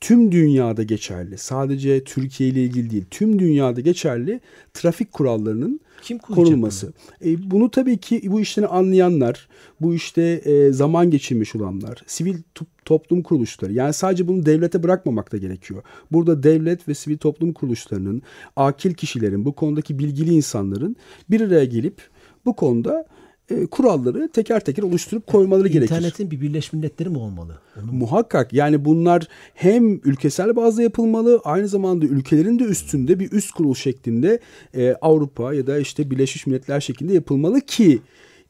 tüm 0.00 0.32
dünyada 0.32 0.82
geçerli. 0.82 1.38
Sadece 1.38 2.04
Türkiye 2.04 2.50
ile 2.50 2.62
ilgili 2.62 2.90
değil. 2.90 3.04
Tüm 3.10 3.38
dünyada 3.38 3.80
geçerli 3.80 4.40
trafik 4.74 5.12
kurallarının 5.12 5.80
Kim 6.02 6.18
koyacak 6.18 6.44
konulması. 6.44 6.92
E, 7.24 7.50
bunu 7.50 7.70
tabii 7.70 7.98
ki 7.98 8.22
bu 8.26 8.40
işten 8.40 8.62
anlayanlar, 8.62 9.48
bu 9.80 9.94
işte 9.94 10.22
e, 10.22 10.72
zaman 10.72 11.10
geçirmiş 11.10 11.56
olanlar, 11.56 12.02
sivil 12.06 12.34
to- 12.54 12.66
toplum 12.84 13.22
kuruluşları. 13.22 13.72
Yani 13.72 13.92
sadece 13.92 14.28
bunu 14.28 14.46
devlete 14.46 14.82
bırakmamak 14.82 15.32
da 15.32 15.36
gerekiyor. 15.36 15.82
Burada 16.12 16.42
devlet 16.42 16.88
ve 16.88 16.94
sivil 16.94 17.18
toplum 17.18 17.52
kuruluşlarının, 17.52 18.22
akil 18.56 18.94
kişilerin, 18.94 19.44
bu 19.44 19.52
konudaki 19.52 19.98
bilgili 19.98 20.34
insanların 20.34 20.96
bir 21.30 21.40
araya 21.40 21.64
gelip 21.64 22.02
bu 22.44 22.56
konuda 22.56 23.06
e, 23.50 23.66
kuralları 23.66 24.28
teker 24.32 24.60
teker 24.60 24.82
oluşturup 24.82 25.26
koymaları 25.26 25.68
gerekir. 25.68 25.94
İnternetin 25.94 26.30
bir 26.30 26.40
Birleşmiş 26.40 26.72
Milletleri 26.72 27.08
mi 27.08 27.18
olmalı? 27.18 27.58
Onu 27.82 27.92
Muhakkak 27.92 28.52
yani 28.52 28.84
bunlar 28.84 29.28
hem 29.54 29.92
ülkesel 29.92 30.56
bazda 30.56 30.82
yapılmalı 30.82 31.40
aynı 31.44 31.68
zamanda 31.68 32.06
ülkelerin 32.06 32.58
de 32.58 32.64
üstünde 32.64 33.20
bir 33.20 33.32
üst 33.32 33.50
kurul 33.50 33.74
şeklinde 33.74 34.40
e, 34.74 34.94
Avrupa 35.00 35.54
ya 35.54 35.66
da 35.66 35.78
işte 35.78 36.10
Birleşmiş 36.10 36.46
Milletler 36.46 36.80
şeklinde 36.80 37.14
yapılmalı 37.14 37.60
ki 37.60 38.00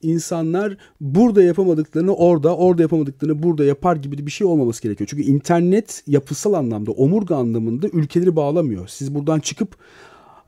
insanlar 0.02 0.76
burada 1.00 1.42
yapamadıklarını 1.42 2.14
orada, 2.14 2.56
orada 2.56 2.82
yapamadıklarını 2.82 3.42
burada 3.42 3.64
yapar 3.64 3.96
gibi 3.96 4.26
bir 4.26 4.30
şey 4.30 4.46
olmaması 4.46 4.82
gerekiyor. 4.82 5.08
Çünkü 5.10 5.22
internet 5.22 6.02
yapısal 6.06 6.52
anlamda, 6.52 6.90
omurga 6.90 7.36
anlamında 7.36 7.88
ülkeleri 7.88 8.36
bağlamıyor. 8.36 8.88
Siz 8.88 9.14
buradan 9.14 9.40
çıkıp 9.40 9.76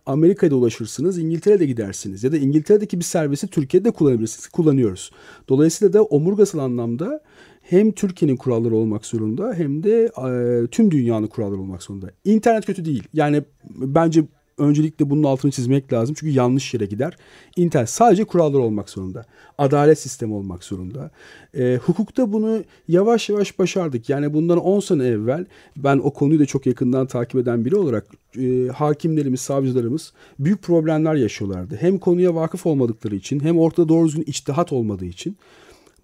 Amerika'da 0.07 0.55
ulaşırsınız, 0.57 1.19
İngiltere'de 1.19 1.67
gidersiniz 1.67 2.25
ya 2.25 2.33
da 2.33 2.37
İngiltere'deki 2.37 2.99
bir 2.99 3.05
servisi 3.05 3.49
Türkiye'de 3.49 3.91
kullanabilirsiniz. 3.91 4.49
Kullanıyoruz. 4.49 5.11
Dolayısıyla 5.49 5.93
da 5.93 6.03
omurgasal 6.03 6.59
anlamda 6.59 7.23
hem 7.63 7.93
Türkiye'nin 7.93 8.37
kuralları 8.37 8.77
olmak 8.77 9.07
zorunda 9.07 9.55
hem 9.55 9.83
de 9.83 10.05
e, 10.05 10.67
tüm 10.67 10.91
dünyanın 10.91 11.27
kuralları 11.27 11.61
olmak 11.61 11.83
zorunda. 11.83 12.11
İnternet 12.25 12.67
kötü 12.67 12.85
değil. 12.85 13.03
Yani 13.13 13.43
bence 13.65 14.25
öncelikle 14.61 15.11
bunun 15.11 15.23
altını 15.23 15.51
çizmek 15.51 15.93
lazım. 15.93 16.15
Çünkü 16.19 16.33
yanlış 16.33 16.75
yere 16.75 16.87
gider. 16.87 17.17
İnternet 17.57 17.91
sadece 17.91 18.25
kurallar 18.25 18.59
olmak 18.59 18.91
zorunda. 18.91 19.27
Adalet 19.59 19.99
sistemi 19.99 20.35
olmak 20.35 20.65
zorunda. 20.65 21.11
E, 21.55 21.79
hukukta 21.87 22.33
bunu 22.33 22.65
yavaş 22.89 23.29
yavaş 23.29 23.59
başardık. 23.59 24.09
Yani 24.09 24.35
bundan 24.35 24.59
10 24.59 24.81
sene 24.81 25.07
evvel 25.07 25.47
ben 25.77 25.99
o 25.99 26.13
konuyu 26.13 26.41
da 26.41 26.47
çok 26.47 26.67
yakından 26.67 27.07
takip 27.07 27.41
eden 27.41 27.65
biri 27.65 27.77
olarak 27.77 28.07
e, 28.39 28.69
hakimlerimiz, 28.69 29.41
savcılarımız 29.41 30.13
büyük 30.39 30.63
problemler 30.63 31.15
yaşıyorlardı. 31.15 31.77
Hem 31.81 31.99
konuya 31.99 32.35
vakıf 32.35 32.67
olmadıkları 32.67 33.17
için 33.17 33.41
hem 33.41 33.59
ortada 33.59 33.89
doğru 33.89 34.07
düzgün 34.07 34.25
içtihat 34.27 34.73
olmadığı 34.73 35.05
için. 35.05 35.37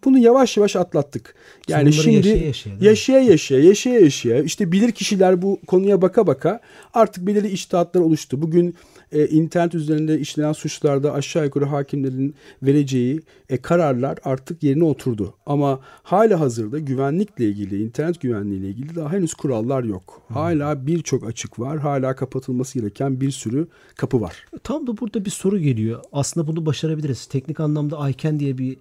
Bunu 0.05 0.19
yavaş 0.19 0.57
yavaş 0.57 0.77
atlattık. 0.77 1.35
Yani 1.69 1.93
şimdi 1.93 2.29
yaşaya 2.29 2.41
yaşaya, 2.41 2.77
yaşaya 2.81 3.21
yaşaya, 3.21 3.61
yaşaya 3.61 4.01
yaşaya 4.01 4.43
işte 4.43 4.73
bilir 4.73 4.93
kişiler 4.93 5.43
bu 5.43 5.61
konuya 5.67 6.03
baka 6.03 6.27
baka 6.27 6.61
artık 6.95 7.27
belirli 7.27 7.49
içtihatlar 7.49 8.01
oluştu. 8.01 8.43
Bugün 8.43 8.75
e, 9.13 9.27
internet 9.27 9.75
üzerinde 9.75 10.21
işlenen 10.21 10.53
suçlarda 10.53 11.13
aşağı 11.13 11.45
yukarı 11.45 11.65
hakimlerin 11.65 12.35
vereceği 12.63 13.21
e, 13.49 13.57
kararlar 13.57 14.19
artık 14.25 14.63
yerine 14.63 14.85
oturdu. 14.85 15.35
Ama 15.47 15.81
hala 16.03 16.41
hazırda 16.41 16.79
güvenlikle 16.79 17.45
ilgili, 17.45 17.83
internet 17.83 18.21
güvenliğiyle 18.21 18.69
ilgili 18.69 18.95
daha 18.95 19.13
henüz 19.13 19.35
kurallar 19.35 19.85
yok. 19.85 20.23
Hala 20.29 20.87
birçok 20.87 21.29
açık 21.29 21.59
var. 21.59 21.79
Hala 21.79 22.17
kapatılması 22.17 22.79
gereken 22.79 23.21
bir 23.21 23.31
sürü 23.31 23.67
kapı 23.97 24.21
var. 24.21 24.45
Tam 24.63 24.87
da 24.87 24.99
burada 24.99 25.25
bir 25.25 25.31
soru 25.31 25.59
geliyor. 25.59 26.01
Aslında 26.13 26.47
bunu 26.47 26.67
başarabiliriz. 26.67 27.27
Teknik 27.27 27.61
anlamda 27.61 28.09
ICANN 28.09 28.41
diye 28.41 28.59
bir 28.59 28.77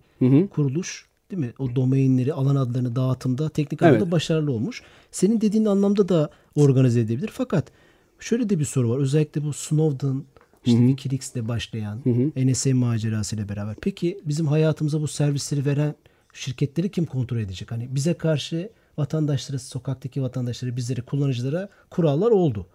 kuruluş 0.50 1.06
değil 1.32 1.40
mi? 1.40 1.54
O 1.60 1.76
domainleri, 1.76 2.34
alan 2.34 2.56
adlarını 2.56 2.96
dağıtımda 2.96 3.50
teknik 3.50 3.82
anlamda 3.82 4.04
Evet. 4.04 4.12
başarılı 4.12 4.52
olmuş. 4.52 4.82
Senin 5.12 5.42
dediğin 5.42 5.66
anlamda 5.66 6.10
da 6.10 6.30
organize 6.56 7.00
edebilir. 7.00 7.30
Fakat 7.34 7.72
şöyle 8.20 8.50
de 8.50 8.60
bir 8.60 8.66
soru 8.66 8.90
var. 8.90 9.00
Özellikle 9.00 9.44
bu 9.44 9.54
Snowden, 9.54 10.24
işte 10.66 10.88
Wikileaks'le 10.88 11.48
başlayan 11.48 12.00
NSA 12.36 12.76
macerasıyla 12.76 13.50
beraber. 13.50 13.76
Peki 13.82 14.20
bizim 14.26 14.48
hayatımıza 14.48 15.02
bu 15.02 15.08
servisleri 15.08 15.66
veren 15.66 15.96
şirketleri 16.34 16.92
kim 16.92 17.06
kontrol 17.06 17.38
edecek? 17.38 17.72
Hani 17.72 17.96
bize 17.96 18.14
karşı 18.14 18.70
vatandaşlara, 18.98 19.60
sokaktaki 19.60 20.22
vatandaşlara, 20.22 20.76
bizlere, 20.76 21.02
kullanıcılara 21.02 21.70
kurallar 21.90 22.32
oldu. 22.32 22.68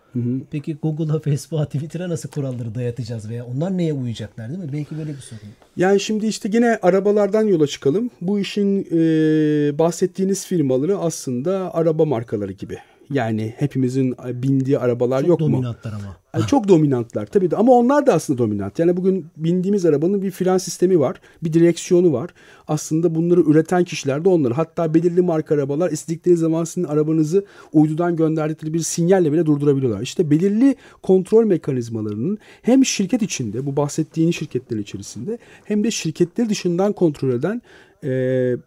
Peki 0.51 0.75
Google'a, 0.75 1.19
Facebook'a, 1.19 1.65
Twitter'a 1.65 2.09
nasıl 2.09 2.29
kuralları 2.29 2.75
dayatacağız 2.75 3.29
veya 3.29 3.47
onlar 3.47 3.79
neye 3.79 3.93
uyacaklar 3.93 4.49
değil 4.49 4.59
mi? 4.59 4.73
Belki 4.73 4.99
böyle 4.99 5.11
bir 5.11 5.21
sorun. 5.21 5.43
Yani 5.77 6.01
şimdi 6.01 6.27
işte 6.27 6.49
gene 6.49 6.79
arabalardan 6.83 7.43
yola 7.43 7.67
çıkalım. 7.67 8.11
Bu 8.21 8.39
işin 8.39 8.89
e, 8.93 8.99
bahsettiğiniz 9.79 10.47
firmaları 10.47 10.99
aslında 10.99 11.75
araba 11.75 12.05
markaları 12.05 12.53
gibi. 12.53 12.79
Yani 13.11 13.55
hepimizin 13.59 14.15
bindiği 14.43 14.79
arabalar 14.79 15.21
Çok 15.21 15.29
yok 15.29 15.41
mu? 15.41 15.47
dominantlar 15.47 15.93
ama. 15.93 16.17
Yani 16.35 16.47
çok 16.47 16.69
dominantlar 16.69 17.27
tabii 17.27 17.51
de 17.51 17.57
ama 17.57 17.73
onlar 17.73 18.07
da 18.07 18.15
aslında 18.15 18.39
dominant. 18.39 18.79
Yani 18.79 18.97
bugün 18.97 19.27
bindiğimiz 19.37 19.87
arabanın 19.87 20.23
bir 20.23 20.31
fren 20.31 20.59
sistemi 20.59 21.01
var, 21.01 21.21
bir 21.43 21.53
direksiyonu 21.53 22.13
var. 22.13 22.31
Aslında 22.69 23.15
bunları 23.15 23.41
üreten 23.41 23.85
kişiler 23.85 24.25
de 24.25 24.29
onlar. 24.29 24.53
Hatta 24.53 24.95
belirli 24.95 25.23
marka 25.23 25.55
arabalar 25.55 25.91
istedikleri 25.91 26.37
zaman 26.37 26.65
sizin 26.65 26.85
arabanızı 26.85 27.45
uydudan 27.73 28.17
gönderdikleri 28.17 28.75
bir 28.75 28.79
sinyalle 28.81 29.33
bile 29.33 29.47
durdurabiliyorlar. 29.47 30.03
İşte 30.03 30.31
belirli 30.31 30.77
kontrol 31.03 31.45
mekanizmalarının 31.45 32.39
hem 32.63 32.85
şirket 32.85 33.23
içinde, 33.23 33.67
bu 33.67 33.77
bahsettiğin 33.77 34.31
şirketlerin 34.31 34.83
içerisinde 34.83 35.39
hem 35.65 35.85
de 35.85 35.91
şirketleri 35.91 36.49
dışından 36.49 36.93
kontrol 36.93 37.31
eden 37.31 37.63
e, 38.05 38.09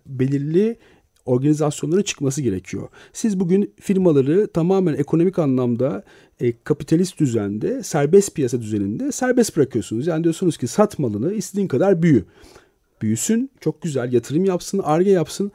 belirli 0.05 0.77
organizasyonların 1.25 2.03
çıkması 2.03 2.41
gerekiyor. 2.41 2.87
Siz 3.13 3.39
bugün 3.39 3.73
firmaları 3.79 4.47
tamamen 4.47 4.93
ekonomik 4.93 5.39
anlamda 5.39 6.03
e, 6.39 6.53
kapitalist 6.63 7.19
düzende, 7.19 7.83
serbest 7.83 8.35
piyasa 8.35 8.61
düzeninde 8.61 9.11
serbest 9.11 9.57
bırakıyorsunuz. 9.57 10.07
Yani 10.07 10.23
diyorsunuz 10.23 10.57
ki 10.57 10.67
sat 10.67 10.99
malını 10.99 11.33
istediğin 11.33 11.67
kadar 11.67 12.01
büyü. 12.01 12.25
Büyüsün, 13.01 13.51
çok 13.59 13.81
güzel 13.81 14.13
yatırım 14.13 14.45
yapsın, 14.45 14.81
arge 14.83 15.11
yapsın. 15.11 15.51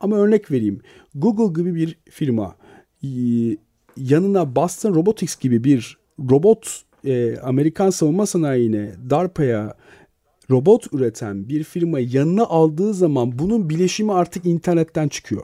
Ama 0.00 0.16
örnek 0.16 0.50
vereyim. 0.50 0.80
Google 1.14 1.62
gibi 1.62 1.74
bir 1.74 1.98
firma 2.10 2.56
e, 3.04 3.08
yanına 3.96 4.56
Boston 4.56 4.94
Robotics 4.94 5.36
gibi 5.36 5.64
bir 5.64 5.98
robot 6.30 6.82
e, 7.04 7.38
Amerikan 7.38 7.90
savunma 7.90 8.26
sanayine, 8.26 8.94
DARPA'ya 9.10 9.74
robot 10.50 10.92
üreten 10.92 11.48
bir 11.48 11.64
firmayı 11.64 12.08
yanına 12.08 12.44
aldığı 12.44 12.94
zaman 12.94 13.38
bunun 13.38 13.70
bileşimi 13.70 14.12
artık 14.12 14.46
internetten 14.46 15.08
çıkıyor. 15.08 15.42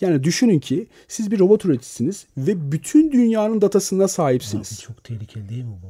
Yani 0.00 0.24
düşünün 0.24 0.58
ki 0.58 0.86
siz 1.08 1.30
bir 1.30 1.38
robot 1.38 1.64
üreticisiniz 1.64 2.26
ve 2.36 2.72
bütün 2.72 3.12
dünyanın 3.12 3.60
datasına 3.60 4.02
Abi 4.02 4.10
sahipsiniz. 4.10 4.80
çok 4.80 5.04
tehlikeli 5.04 5.48
değil 5.48 5.64
mi 5.64 5.76
bu? 5.82 5.86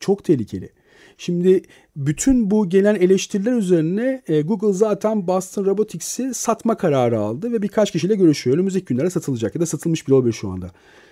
Çok 0.00 0.24
tehlikeli. 0.24 0.72
Şimdi 1.18 1.62
bütün 1.96 2.50
bu 2.50 2.68
gelen 2.68 2.94
eleştiriler 2.94 3.52
üzerine 3.52 4.22
e, 4.28 4.42
Google 4.42 4.72
zaten 4.72 5.26
Boston 5.26 5.64
Robotics'i 5.64 6.34
satma 6.34 6.76
kararı 6.76 7.20
aldı 7.20 7.52
ve 7.52 7.62
birkaç 7.62 7.90
kişiyle 7.90 8.14
görüşüyor. 8.14 8.56
Önümüzdeki 8.56 8.84
günlerde 8.86 9.10
satılacak 9.10 9.54
ya 9.54 9.60
da 9.60 9.66
satılmış 9.66 10.06
bile 10.06 10.14
olabilir 10.14 10.32
şu 10.32 10.50
anda. 10.50 10.70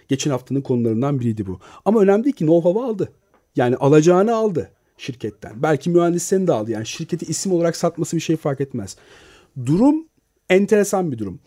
Geçen 0.08 0.30
haftanın 0.30 0.60
konularından 0.60 1.20
biriydi 1.20 1.46
bu. 1.46 1.60
Ama 1.84 2.00
önemli 2.00 2.24
değil 2.24 2.36
ki 2.36 2.44
know-how'ı 2.44 2.84
aldı. 2.84 3.12
Yani 3.56 3.76
alacağını 3.76 4.34
aldı 4.34 4.70
şirketten. 4.98 5.62
Belki 5.62 5.90
mühendislerini 5.90 6.46
de 6.46 6.52
aldı. 6.52 6.70
Yani 6.70 6.86
şirketi 6.86 7.26
isim 7.26 7.52
olarak 7.52 7.76
satması 7.76 8.16
bir 8.16 8.20
şey 8.20 8.36
fark 8.36 8.60
etmez. 8.60 8.96
Durum 9.66 10.06
enteresan 10.50 11.12
bir 11.12 11.18
durum. 11.18 11.40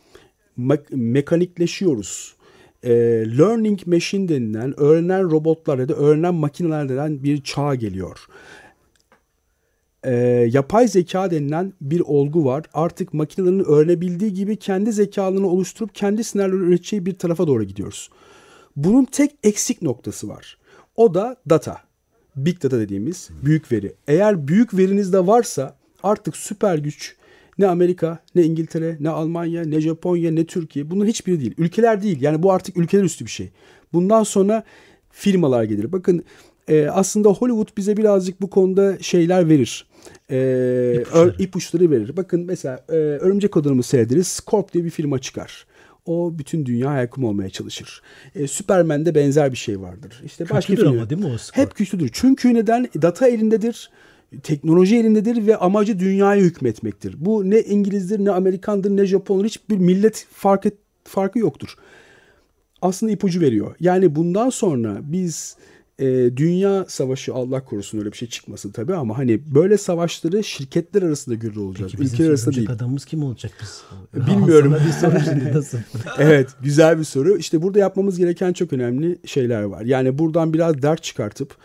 Me- 0.60 0.96
mekanikleşiyoruz. 0.96 2.36
Ee, 2.84 2.92
learning 3.38 3.88
machine 3.88 4.30
denilen 4.30 4.80
öğrenen 4.80 5.32
robotlar 5.32 5.80
ya 5.80 5.90
da 5.90 5.94
öğrenen 5.94 6.36
makineler 6.36 6.90
denen 6.90 7.24
bir 7.24 7.44
çağ 7.44 7.76
geliyor. 7.76 8.28
Ee, 10.04 10.14
yapay 10.52 10.88
zeka 10.88 11.32
denilen 11.32 11.74
bir 11.82 12.00
olgu 12.00 12.46
var. 12.46 12.66
Artık 12.74 13.14
makinelerin 13.14 13.66
öğrenebildiği 13.66 14.34
gibi 14.34 14.56
kendi 14.56 14.92
zekalarını 14.92 15.48
oluşturup 15.48 15.96
kendi 15.96 16.24
senaryoları 16.24 16.66
üreteceği 16.66 17.06
bir 17.06 17.18
tarafa 17.18 17.48
doğru 17.48 17.64
gidiyoruz. 17.64 18.10
Bunun 18.76 19.06
tek 19.06 19.32
eksik 19.44 19.82
noktası 19.82 20.28
var. 20.28 20.58
O 20.96 21.14
da 21.14 21.36
data. 21.50 21.91
Big 22.36 22.64
data 22.64 22.80
dediğimiz 22.80 23.30
büyük 23.46 23.72
veri. 23.72 23.94
Eğer 24.08 24.48
büyük 24.48 24.78
veriniz 24.78 25.14
de 25.14 25.28
varsa 25.28 25.76
artık 26.04 26.38
süper 26.38 26.78
güç 26.78 27.16
ne 27.58 27.68
Amerika, 27.68 28.20
ne 28.36 28.44
İngiltere, 28.44 28.98
ne 29.00 29.10
Almanya, 29.10 29.64
ne 29.64 29.82
Japonya, 29.82 30.32
ne 30.32 30.46
Türkiye 30.46 30.92
bunların 30.92 31.10
hiçbiri 31.10 31.40
değil. 31.40 31.54
Ülkeler 31.58 32.04
değil. 32.04 32.22
Yani 32.22 32.44
bu 32.44 32.52
artık 32.52 32.78
ülkeler 32.78 33.04
üstü 33.04 33.26
bir 33.26 33.32
şey. 33.32 33.50
Bundan 33.94 34.24
sonra 34.24 34.64
firmalar 35.10 35.64
gelir. 35.64 35.92
Bakın 35.92 36.24
e, 36.68 36.88
aslında 36.88 37.30
Hollywood 37.30 37.78
bize 37.78 37.98
birazcık 37.98 38.42
bu 38.42 38.50
konuda 38.50 39.00
şeyler 39.00 39.50
verir. 39.50 39.88
E, 40.30 40.36
ör- 41.14 41.44
ipuçları 41.44 41.92
verir. 41.92 42.18
Bakın 42.18 42.46
mesela 42.46 42.86
e, 42.90 42.94
Örümcek 42.94 43.58
Adam'ı 43.58 43.84
seyrederiz. 43.84 44.28
Scorp 44.28 44.74
diye 44.74 44.84
bir 44.84 44.90
firma 44.90 45.20
çıkar. 45.20 45.66
O 46.06 46.40
bütün 46.40 46.66
dünya 46.66 46.94
hakim 46.94 47.24
olmaya 47.24 47.50
çalışır. 47.50 48.02
E, 48.36 48.48
Superman'de 48.48 49.16
benzer 49.16 49.52
bir 49.52 49.58
şey 49.58 49.82
vardır. 49.82 50.22
İşte 50.26 50.44
başka 50.50 50.74
Kötüdür 50.74 50.82
film- 50.90 50.98
ama 50.98 51.10
değil 51.10 51.22
mi 51.22 51.28
o 51.28 51.38
Scorp? 51.38 51.58
Hep 51.58 51.76
güçlüdür. 51.76 52.10
Çünkü 52.14 52.54
neden? 52.54 52.88
Data 53.02 53.28
elindedir. 53.28 53.90
Teknoloji 54.44 54.98
elindedir 54.98 55.48
ve 55.48 55.58
amacı 55.58 56.00
dünyaya 56.00 56.42
hükmetmektir. 56.42 57.16
Bu 57.18 57.50
ne 57.50 57.62
İngilizdir, 57.62 58.26
ne 58.26 58.32
Amerikandır, 58.32 58.90
ne 58.90 59.06
Japondur. 59.06 59.46
Hiçbir 59.46 59.78
millet 59.78 60.28
fark 60.32 60.66
et, 60.66 60.74
farkı 61.04 61.40
yoktur. 61.40 61.76
Aslında 62.82 63.12
ipucu 63.12 63.42
veriyor. 63.42 63.76
Yani 63.80 64.16
bundan 64.16 64.50
sonra 64.50 65.00
biz 65.04 65.58
e, 66.00 66.06
dünya 66.38 66.86
savaşı 66.88 67.34
Allah 67.34 67.66
korusun 67.66 68.00
öyle 68.00 68.12
bir 68.12 68.18
şey 68.18 68.28
çıkmasın 68.30 68.72
tabii 68.72 68.96
ama 68.96 69.18
hani 69.18 69.42
böyle 69.56 69.78
savaşları 69.78 70.44
şirketler 70.44 71.02
arasında 71.02 71.36
görür 71.36 71.56
olacağız. 71.56 71.92
Peki 71.98 72.14
Ülkeler 72.14 72.30
arasında 72.30 72.56
değil. 72.56 72.72
adamımız 72.72 73.06
kim 73.06 73.24
olacak 73.24 73.52
biz? 73.62 73.82
Bilmiyorum. 74.28 74.74
Al 74.74 74.80
sana 75.02 75.16
bir 75.16 75.20
soru 75.20 75.26
şimdi 75.26 75.54
nasıl? 75.58 75.78
evet 76.18 76.50
güzel 76.64 77.00
bir 77.00 77.04
soru. 77.04 77.38
İşte 77.38 77.62
burada 77.62 77.80
yapmamız 77.80 78.18
gereken 78.18 78.54
çok 78.54 78.74
önemli 78.74 79.20
şeyler 79.26 79.64
var. 79.64 79.82
Yani 79.82 80.18
buradan 80.20 80.54
biraz 80.54 80.82
dert 80.82 81.04
çıkartıp 81.04 81.56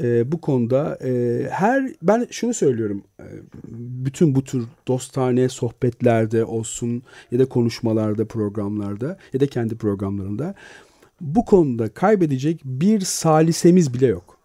e, 0.00 0.32
bu 0.32 0.40
konuda 0.40 0.98
e, 1.04 1.42
her 1.50 1.90
ben 2.02 2.26
şunu 2.30 2.54
söylüyorum. 2.54 3.02
E, 3.20 3.26
bütün 3.68 4.34
bu 4.34 4.44
tür 4.44 4.64
dostane 4.88 5.48
sohbetlerde 5.48 6.44
olsun 6.44 7.02
ya 7.30 7.38
da 7.38 7.46
konuşmalarda, 7.46 8.24
programlarda 8.24 9.18
ya 9.32 9.40
da 9.40 9.46
kendi 9.46 9.76
programlarında 9.76 10.54
bu 11.20 11.44
konuda 11.44 11.88
kaybedecek 11.88 12.60
bir 12.64 13.00
salisemiz 13.00 13.94
bile 13.94 14.06
yok. 14.06 14.38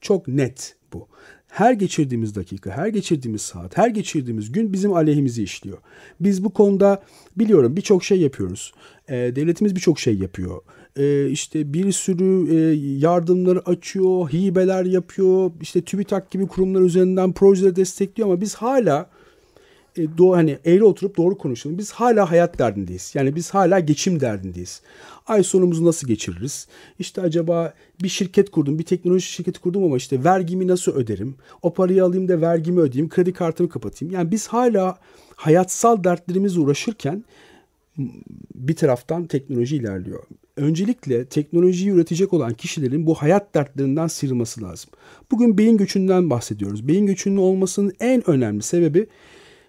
Çok 0.00 0.28
net 0.28 0.76
bu. 0.92 1.08
Her 1.48 1.72
geçirdiğimiz 1.72 2.34
dakika, 2.34 2.70
her 2.70 2.88
geçirdiğimiz 2.88 3.42
saat, 3.42 3.78
her 3.78 3.88
geçirdiğimiz 3.88 4.52
gün 4.52 4.72
bizim 4.72 4.92
aleyhimizi 4.92 5.42
işliyor. 5.42 5.78
Biz 6.20 6.44
bu 6.44 6.50
konuda 6.50 7.02
biliyorum 7.36 7.76
birçok 7.76 8.04
şey 8.04 8.20
yapıyoruz. 8.20 8.72
Ee, 9.08 9.14
devletimiz 9.14 9.74
birçok 9.74 10.00
şey 10.00 10.18
yapıyor. 10.18 10.60
Ee, 10.96 11.28
işte 11.28 11.74
bir 11.74 11.92
sürü 11.92 12.54
e, 12.54 12.74
yardımları 12.98 13.60
açıyor, 13.60 14.28
hibeler 14.28 14.84
yapıyor. 14.84 15.50
İşte 15.60 15.82
TÜBİTAK 15.82 16.30
gibi 16.30 16.46
kurumlar 16.46 16.80
üzerinden 16.80 17.32
projeleri 17.32 17.76
destekliyor 17.76 18.28
ama 18.28 18.40
biz 18.40 18.54
hala 18.54 19.10
e, 19.96 20.18
doğru 20.18 20.36
hani 20.36 20.58
eğri 20.64 20.84
oturup 20.84 21.16
doğru 21.16 21.38
konuşalım. 21.38 21.78
Biz 21.78 21.92
hala 21.92 22.30
hayat 22.30 22.58
derdindeyiz. 22.58 23.12
Yani 23.14 23.36
biz 23.36 23.50
hala 23.50 23.80
geçim 23.80 24.20
derdindeyiz. 24.20 24.82
Ay 25.26 25.42
sonumuzu 25.42 25.84
nasıl 25.84 26.08
geçiririz? 26.08 26.68
İşte 26.98 27.20
acaba 27.20 27.74
bir 28.02 28.08
şirket 28.08 28.50
kurdum, 28.50 28.78
bir 28.78 28.84
teknoloji 28.84 29.26
şirketi 29.26 29.60
kurdum 29.60 29.84
ama 29.84 29.96
işte 29.96 30.24
vergimi 30.24 30.66
nasıl 30.66 30.92
öderim? 30.92 31.34
O 31.62 31.74
parayı 31.74 32.04
alayım 32.04 32.28
da 32.28 32.40
vergimi 32.40 32.80
ödeyeyim, 32.80 33.08
kredi 33.08 33.32
kartımı 33.32 33.68
kapatayım. 33.68 34.14
Yani 34.14 34.30
biz 34.30 34.48
hala 34.48 34.98
hayatsal 35.36 36.04
dertlerimizle 36.04 36.60
uğraşırken 36.60 37.24
bir 38.54 38.76
taraftan 38.76 39.26
teknoloji 39.26 39.76
ilerliyor. 39.76 40.22
Öncelikle 40.56 41.24
teknolojiyi 41.24 41.90
üretecek 41.90 42.32
olan 42.32 42.54
kişilerin 42.54 43.06
bu 43.06 43.14
hayat 43.14 43.54
dertlerinden 43.54 44.06
sıyrılması 44.06 44.62
lazım. 44.62 44.90
Bugün 45.30 45.58
beyin 45.58 45.76
göçünden 45.76 46.30
bahsediyoruz. 46.30 46.88
Beyin 46.88 47.06
göçünün 47.06 47.36
olmasının 47.36 47.92
en 48.00 48.30
önemli 48.30 48.62
sebebi 48.62 49.06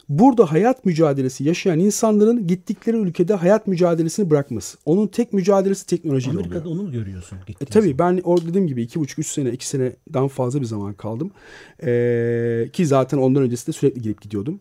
burada 0.09 0.51
hayat 0.51 0.85
mücadelesi 0.85 1.43
yaşayan 1.43 1.79
insanların 1.79 2.47
gittikleri 2.47 2.97
ülkede 2.97 3.33
hayat 3.33 3.67
mücadelesini 3.67 4.29
bırakması. 4.29 4.77
Onun 4.85 5.07
tek 5.07 5.33
mücadelesi 5.33 5.87
teknolojiyle 5.87 6.37
oluyor. 6.37 6.45
Amerika'da 6.45 6.69
onu 6.69 6.83
mu 6.83 6.91
görüyorsun? 6.91 7.37
E, 7.61 7.65
tabii 7.65 7.99
ben 7.99 8.21
orada 8.23 8.47
dediğim 8.47 8.67
gibi 8.67 8.83
iki 8.83 8.99
buçuk 8.99 9.19
üç 9.19 9.27
sene 9.27 9.49
iki 9.49 9.67
seneden 9.67 10.27
fazla 10.27 10.61
bir 10.61 10.65
zaman 10.65 10.93
kaldım. 10.93 11.31
Ee, 11.83 12.69
ki 12.73 12.85
zaten 12.85 13.17
ondan 13.17 13.43
öncesinde 13.43 13.71
sürekli 13.75 14.01
gelip 14.01 14.21
gidiyordum. 14.21 14.59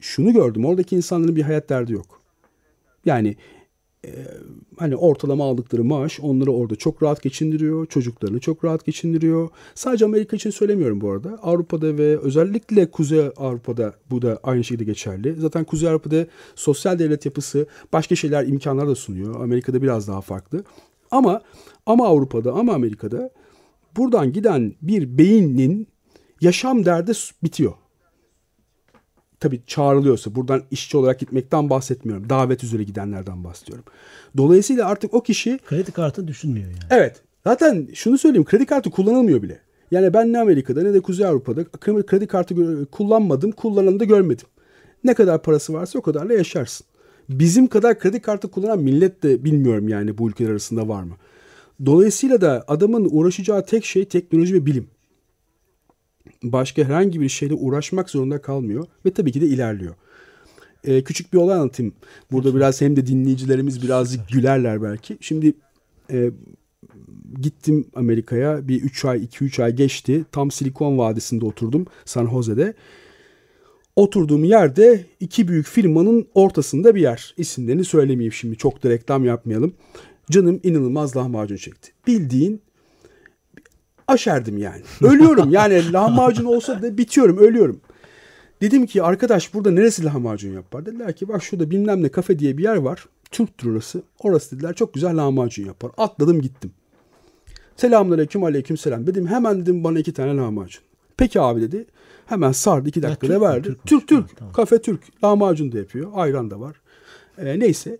Şunu 0.00 0.32
gördüm 0.32 0.64
oradaki 0.64 0.96
insanların 0.96 1.36
bir 1.36 1.42
hayat 1.42 1.68
derdi 1.68 1.92
yok. 1.92 2.22
Yani 3.04 3.36
hani 4.78 4.96
ortalama 4.96 5.44
aldıkları 5.44 5.84
maaş 5.84 6.20
onları 6.20 6.52
orada 6.52 6.76
çok 6.76 7.02
rahat 7.02 7.22
geçindiriyor. 7.22 7.86
Çocuklarını 7.86 8.40
çok 8.40 8.64
rahat 8.64 8.86
geçindiriyor. 8.86 9.48
Sadece 9.74 10.04
Amerika 10.04 10.36
için 10.36 10.50
söylemiyorum 10.50 11.00
bu 11.00 11.10
arada. 11.10 11.38
Avrupa'da 11.42 11.98
ve 11.98 12.18
özellikle 12.18 12.90
Kuzey 12.90 13.30
Avrupa'da 13.36 13.94
bu 14.10 14.22
da 14.22 14.40
aynı 14.42 14.64
şekilde 14.64 14.84
geçerli. 14.84 15.34
Zaten 15.38 15.64
Kuzey 15.64 15.88
Avrupa'da 15.88 16.26
sosyal 16.54 16.98
devlet 16.98 17.26
yapısı 17.26 17.66
başka 17.92 18.16
şeyler 18.16 18.46
imkanlar 18.46 18.88
da 18.88 18.94
sunuyor. 18.94 19.40
Amerika'da 19.40 19.82
biraz 19.82 20.08
daha 20.08 20.20
farklı. 20.20 20.64
Ama 21.10 21.40
ama 21.86 22.06
Avrupa'da 22.06 22.52
ama 22.52 22.74
Amerika'da 22.74 23.30
buradan 23.96 24.32
giden 24.32 24.74
bir 24.82 25.18
beynin 25.18 25.86
yaşam 26.40 26.84
derdi 26.84 27.12
bitiyor. 27.42 27.72
Tabii 29.42 29.60
çağrılıyorsa 29.66 30.34
buradan 30.34 30.62
işçi 30.70 30.96
olarak 30.96 31.18
gitmekten 31.18 31.70
bahsetmiyorum. 31.70 32.30
Davet 32.30 32.64
üzere 32.64 32.82
gidenlerden 32.82 33.44
bahsediyorum. 33.44 33.84
Dolayısıyla 34.36 34.86
artık 34.86 35.14
o 35.14 35.22
kişi 35.22 35.58
kredi 35.58 35.92
kartı 35.92 36.28
düşünmüyor 36.28 36.66
yani. 36.66 36.78
Evet. 36.90 37.22
Zaten 37.44 37.88
şunu 37.94 38.18
söyleyeyim 38.18 38.44
kredi 38.44 38.66
kartı 38.66 38.90
kullanılmıyor 38.90 39.42
bile. 39.42 39.58
Yani 39.90 40.14
ben 40.14 40.32
ne 40.32 40.40
Amerika'da 40.40 40.82
ne 40.82 40.94
de 40.94 41.00
Kuzey 41.00 41.26
Avrupa'da 41.26 41.64
kredi 42.06 42.26
kartı 42.26 42.54
kullanmadım, 42.90 43.52
kullananı 43.52 44.00
da 44.00 44.04
görmedim. 44.04 44.46
Ne 45.04 45.14
kadar 45.14 45.42
parası 45.42 45.72
varsa 45.72 45.98
o 45.98 46.02
kadarla 46.02 46.32
yaşarsın. 46.32 46.86
Bizim 47.28 47.66
kadar 47.66 47.98
kredi 47.98 48.20
kartı 48.20 48.50
kullanan 48.50 48.78
millet 48.78 49.22
de 49.22 49.44
bilmiyorum 49.44 49.88
yani 49.88 50.18
bu 50.18 50.28
ülkeler 50.28 50.50
arasında 50.50 50.88
var 50.88 51.02
mı. 51.02 51.14
Dolayısıyla 51.86 52.40
da 52.40 52.64
adamın 52.68 53.08
uğraşacağı 53.10 53.66
tek 53.66 53.84
şey 53.84 54.04
teknoloji 54.04 54.54
ve 54.54 54.66
bilim. 54.66 54.86
Başka 56.42 56.84
herhangi 56.84 57.20
bir 57.20 57.28
şeyle 57.28 57.54
uğraşmak 57.54 58.10
zorunda 58.10 58.42
kalmıyor 58.42 58.86
ve 59.06 59.10
tabii 59.10 59.32
ki 59.32 59.40
de 59.40 59.46
ilerliyor. 59.46 59.94
Ee, 60.84 61.04
küçük 61.04 61.32
bir 61.32 61.38
olay 61.38 61.58
anlatayım. 61.58 61.94
Burada 62.32 62.54
biraz 62.54 62.80
hem 62.80 62.96
de 62.96 63.06
dinleyicilerimiz 63.06 63.82
birazcık 63.82 64.28
gülerler 64.28 64.82
belki. 64.82 65.18
Şimdi 65.20 65.54
e, 66.10 66.30
gittim 67.40 67.86
Amerika'ya 67.94 68.68
bir 68.68 68.82
3 68.82 69.04
ay 69.04 69.24
2-3 69.24 69.62
ay 69.62 69.72
geçti. 69.76 70.24
Tam 70.32 70.50
Silikon 70.50 70.98
Vadisi'nde 70.98 71.44
oturdum 71.44 71.86
San 72.04 72.30
Jose'de. 72.30 72.74
Oturduğum 73.96 74.44
yerde 74.44 75.06
iki 75.20 75.48
büyük 75.48 75.66
firmanın 75.66 76.26
ortasında 76.34 76.94
bir 76.94 77.00
yer. 77.00 77.34
İsimlerini 77.36 77.84
söylemeyeyim 77.84 78.32
şimdi 78.32 78.56
çok 78.56 78.82
da 78.82 78.90
reklam 78.90 79.24
yapmayalım. 79.24 79.74
Canım 80.30 80.60
inanılmaz 80.62 81.16
lahmacun 81.16 81.56
çekti. 81.56 81.92
Bildiğin 82.06 82.60
aşerdim 84.12 84.58
yani. 84.58 84.82
Ölüyorum 85.02 85.50
yani 85.50 85.92
lahmacun 85.92 86.44
olsa 86.44 86.82
da 86.82 86.98
bitiyorum 86.98 87.38
ölüyorum. 87.38 87.80
Dedim 88.60 88.86
ki 88.86 89.02
arkadaş 89.02 89.54
burada 89.54 89.70
neresi 89.70 90.04
lahmacun 90.04 90.52
yapar? 90.52 90.86
Dediler 90.86 91.16
ki 91.16 91.28
bak 91.28 91.42
şurada 91.42 91.70
bilmem 91.70 92.02
ne 92.02 92.08
kafe 92.08 92.38
diye 92.38 92.58
bir 92.58 92.62
yer 92.62 92.76
var. 92.76 93.06
Türk'tür 93.30 93.70
orası. 93.72 94.02
Orası 94.18 94.56
dediler 94.56 94.74
çok 94.74 94.94
güzel 94.94 95.16
lahmacun 95.16 95.66
yapar. 95.66 95.90
Atladım 95.96 96.40
gittim. 96.40 96.72
Selamünaleyküm 97.76 98.44
aleyküm 98.44 98.76
selam. 98.76 99.06
Dedim 99.06 99.26
hemen 99.26 99.62
dedim 99.62 99.84
bana 99.84 99.98
iki 99.98 100.12
tane 100.12 100.36
lahmacun. 100.36 100.82
Peki 101.16 101.40
abi 101.40 101.60
dedi. 101.60 101.86
Hemen 102.26 102.52
sardı 102.52 102.88
iki 102.88 103.02
dakikada 103.02 103.40
verdi. 103.40 103.62
Türk 103.68 103.86
Türk. 103.86 104.08
Türk. 104.08 104.30
Ha, 104.30 104.34
tamam. 104.38 104.52
Kafe 104.54 104.82
Türk. 104.82 105.24
Lahmacun 105.24 105.72
da 105.72 105.78
yapıyor. 105.78 106.10
Ayran 106.14 106.50
da 106.50 106.60
var. 106.60 106.76
Ee, 107.38 107.58
neyse. 107.58 107.98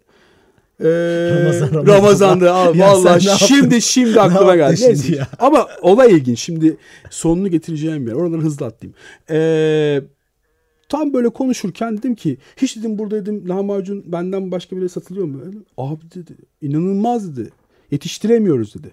Ee, 0.84 1.30
Ramazan, 1.30 1.68
Ramazan. 1.74 1.86
Ramazan'da 1.86 2.54
abi 2.54 2.80
valla 2.80 3.20
şimdi 3.20 3.82
şimdi 3.82 4.20
aklıma 4.20 4.56
geldi. 4.56 4.76
Şimdi 4.76 5.16
ya? 5.16 5.28
Ama 5.38 5.68
olay 5.82 6.12
ilginç. 6.12 6.38
Şimdi 6.40 6.76
sonunu 7.10 7.48
getireceğim 7.48 8.08
yer. 8.08 8.14
Oradan 8.14 8.38
hızlı 8.40 8.66
atlayayım. 8.66 8.96
Ee, 9.30 10.02
tam 10.88 11.12
böyle 11.12 11.28
konuşurken 11.28 11.98
dedim 11.98 12.14
ki 12.14 12.38
hiç 12.56 12.76
dedim 12.76 12.98
burada 12.98 13.16
dedim 13.16 13.48
lahmacun 13.48 14.04
benden 14.06 14.50
başka 14.50 14.76
biri 14.76 14.88
satılıyor 14.88 15.26
mu? 15.26 15.40
Abi 15.76 16.02
dedi 16.14 16.32
inanılmaz 16.62 17.36
dedi. 17.36 17.50
Yetiştiremiyoruz 17.90 18.74
dedi. 18.74 18.90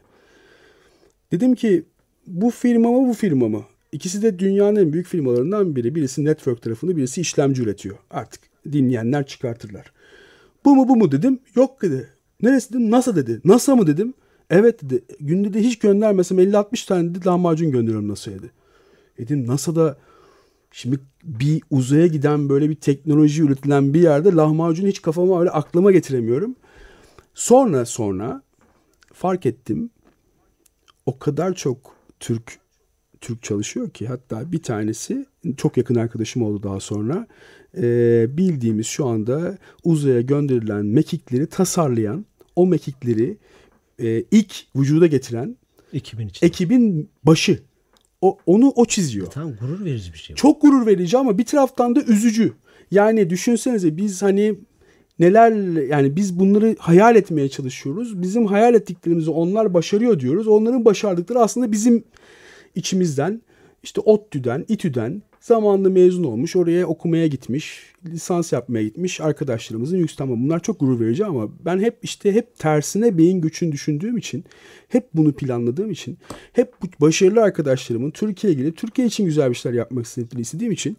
Dedim 1.32 1.56
ki 1.56 1.84
bu 2.28 2.50
firma 2.50 2.92
mı 2.92 3.10
bu 3.10 3.14
firma 3.14 3.48
mı? 3.48 3.64
İkisi 3.92 4.22
de 4.22 4.40
dünyanın 4.40 4.76
en 4.76 4.94
büyük 4.94 5.08
firmalarından 5.08 5.76
biri. 5.76 5.96
Birisi 5.96 6.26
network 6.26 6.62
tarafında 6.62 6.98
birisi 6.98 7.22
işlemci 7.22 7.62
üretiyor. 7.62 7.98
Artık 8.12 8.42
dinleyenler 8.72 9.28
çıkartırlar. 9.28 9.92
Bu 10.66 10.76
mu 10.76 10.88
bu 10.88 10.96
mu 10.96 11.12
dedim. 11.12 11.40
Yok 11.56 11.82
dedi. 11.82 12.10
Neresi 12.42 12.70
dedim. 12.70 12.92
NASA 12.92 13.16
dedi. 13.16 13.42
NASA 13.46 13.76
mı 13.76 13.88
dedim. 13.88 14.14
Evet 14.50 14.84
dedi. 14.84 15.04
Günde 15.20 15.54
de 15.54 15.60
hiç 15.60 15.80
göndermesem 15.80 16.40
50-60 16.40 16.88
tane 16.88 17.10
dedi 17.10 17.26
lahmacun 17.26 17.72
gönderiyorum 17.72 18.08
NASA'ya 18.08 18.38
dedi. 18.38 18.52
Dedim 19.18 19.48
NASA'da 19.48 19.98
şimdi 20.72 21.00
bir 21.24 21.62
uzaya 21.70 22.08
giden 22.08 22.50
böyle 22.50 22.70
bir 22.70 22.76
teknoloji 22.76 23.44
üretilen 23.44 23.94
bir 23.94 24.02
yerde 24.02 24.32
lahmacun 24.32 24.88
hiç 24.88 25.02
kafama 25.02 25.40
öyle 25.40 25.50
aklıma 25.50 25.92
getiremiyorum. 25.92 26.56
Sonra 27.34 27.86
sonra 27.86 28.42
fark 29.14 29.46
ettim. 29.46 29.90
O 31.06 31.20
kadar 31.20 31.54
çok 31.54 31.96
Türk 32.20 32.60
Türk 33.22 33.44
çalışıyor 33.44 33.90
ki 33.90 34.08
hatta 34.08 34.52
bir 34.52 34.64
tanesi 34.64 35.26
çok 35.58 35.78
yakın 35.78 35.96
arkadaşım 35.96 36.42
oldu 36.42 36.64
daha 36.64 36.80
sonra 36.80 37.28
e, 37.78 38.26
bildiğimiz 38.38 38.88
şu 38.88 39.06
anda 39.06 39.58
uzaya 39.84 40.22
gönderilen 40.22 40.86
mekikleri 40.86 41.48
tasarlayan 41.48 42.26
o 42.56 42.68
mekikleri 42.68 43.38
e, 44.00 44.24
ilk 44.32 44.56
vücuda 44.76 45.08
getiren 45.08 45.58
ekibin, 45.94 46.28
içinde. 46.28 46.48
ekibin 46.48 47.10
başı 47.24 47.60
o, 48.22 48.38
onu 48.46 48.70
o 48.76 48.86
çiziyor. 48.86 49.28
E, 49.28 49.30
tamam 49.30 49.54
gurur 49.62 49.86
verici 49.86 50.14
bir 50.14 50.18
şey. 50.18 50.36
Çok 50.36 50.62
gurur 50.62 50.86
verici 50.86 51.18
ama 51.18 51.38
bir 51.38 51.46
taraftan 51.46 51.96
da 51.96 52.02
üzücü. 52.02 52.54
Yani 52.92 53.30
düşünsenize 53.30 53.98
biz 53.98 54.22
hani 54.22 54.56
neler 55.20 55.52
yani 55.88 56.16
biz 56.16 56.40
bunları 56.40 56.76
hayal 56.80 57.16
etmeye 57.16 57.50
çalışıyoruz. 57.50 58.22
Bizim 58.22 58.46
hayal 58.46 58.74
ettiklerimizi 58.74 59.30
onlar 59.30 59.74
başarıyor 59.74 60.20
diyoruz. 60.20 60.48
Onların 60.48 60.86
başardıkları 60.86 61.40
aslında 61.40 61.72
bizim 61.72 62.04
içimizden 62.76 63.42
işte 63.84 64.02
ODTÜ'den, 64.02 64.66
İTÜ'den 64.68 65.22
zamanında 65.42 65.90
mezun 65.90 66.24
olmuş, 66.24 66.56
oraya 66.56 66.88
okumaya 66.88 67.28
gitmiş, 67.28 67.84
lisans 68.06 68.54
yapmaya 68.54 68.84
gitmiş 68.84 69.22
arkadaşlarımızın 69.22 69.98
yüksek 69.98 70.18
tamam 70.18 70.44
bunlar 70.44 70.60
çok 70.60 70.80
gurur 70.80 71.00
verici 71.00 71.26
ama 71.26 71.50
ben 71.66 71.80
hep 71.80 71.98
işte 72.02 72.32
hep 72.32 72.60
tersine 72.60 73.18
beyin 73.18 73.42
güçünü 73.42 73.72
düşündüğüm 73.72 74.18
için, 74.18 74.46
hep 74.88 75.08
bunu 75.14 75.34
planladığım 75.34 75.92
için, 75.92 76.18
hep 76.54 76.74
bu 76.82 77.06
başarılı 77.06 77.42
arkadaşlarımın 77.42 78.12
Türkiye'ye 78.12 78.60
gelip 78.60 78.78
Türkiye 78.78 79.08
için 79.08 79.26
güzel 79.26 79.50
bir 79.50 79.56
şeyler 79.56 79.78
yapmak 79.78 80.06
istediğim 80.06 80.72
için 80.72 80.98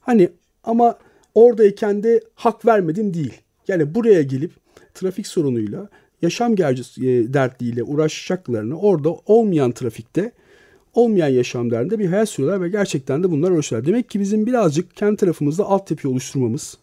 hani 0.00 0.28
ama 0.64 0.98
oradayken 1.34 2.02
de 2.02 2.20
hak 2.34 2.66
vermedim 2.66 3.14
değil. 3.14 3.34
Yani 3.68 3.94
buraya 3.94 4.22
gelip 4.22 4.52
trafik 4.94 5.26
sorunuyla, 5.26 5.88
yaşam 6.22 6.56
gerçi 6.56 6.82
e, 7.10 7.34
dertliyle 7.34 7.82
uğraşacaklarını 7.82 8.78
orada 8.80 9.10
olmayan 9.26 9.72
trafikte 9.72 10.32
olmayan 10.98 11.28
yaşam 11.28 11.70
derdinde 11.70 11.98
bir 11.98 12.06
hayat 12.06 12.28
sürüyorlar 12.28 12.62
ve 12.62 12.68
gerçekten 12.68 13.22
de 13.22 13.30
bunlar 13.30 13.50
uğraşıyorlar. 13.50 13.88
Demek 13.88 14.10
ki 14.10 14.20
bizim 14.20 14.46
birazcık 14.46 14.96
kendi 14.96 15.16
tarafımızda 15.16 15.64
altyapı 15.64 16.08
oluşturmamız, 16.08 16.78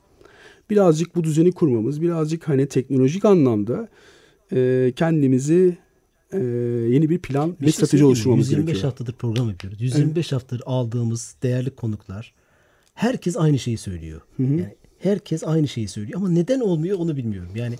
birazcık 0.69 1.15
bu 1.15 1.23
düzeni 1.23 1.51
kurmamız, 1.51 2.01
birazcık 2.01 2.49
hani 2.49 2.67
teknolojik 2.67 3.25
anlamda 3.25 3.89
e, 4.51 4.93
kendimizi 4.95 5.77
e, 6.31 6.39
yeni 6.89 7.09
bir 7.09 7.19
plan 7.19 7.55
bir 7.61 7.67
ve 7.67 7.71
strateji 7.71 7.97
şey 7.97 8.05
oluşturmamız 8.05 8.47
125 8.47 8.65
gerekiyor. 8.65 8.75
125 8.75 8.83
haftadır 8.83 9.13
program 9.13 9.49
yapıyoruz. 9.49 9.81
125 9.81 10.17
evet. 10.17 10.31
haftadır 10.31 10.63
aldığımız 10.65 11.35
değerli 11.43 11.69
konuklar 11.69 12.33
herkes 12.93 13.37
aynı 13.37 13.59
şeyi 13.59 13.77
söylüyor. 13.77 14.21
Hı 14.37 14.43
hı. 14.43 14.51
Yani 14.51 14.75
herkes 14.99 15.43
aynı 15.43 15.67
şeyi 15.67 15.87
söylüyor 15.87 16.19
ama 16.19 16.29
neden 16.29 16.59
olmuyor 16.59 16.99
onu 16.99 17.17
bilmiyorum. 17.17 17.51
Yani 17.55 17.75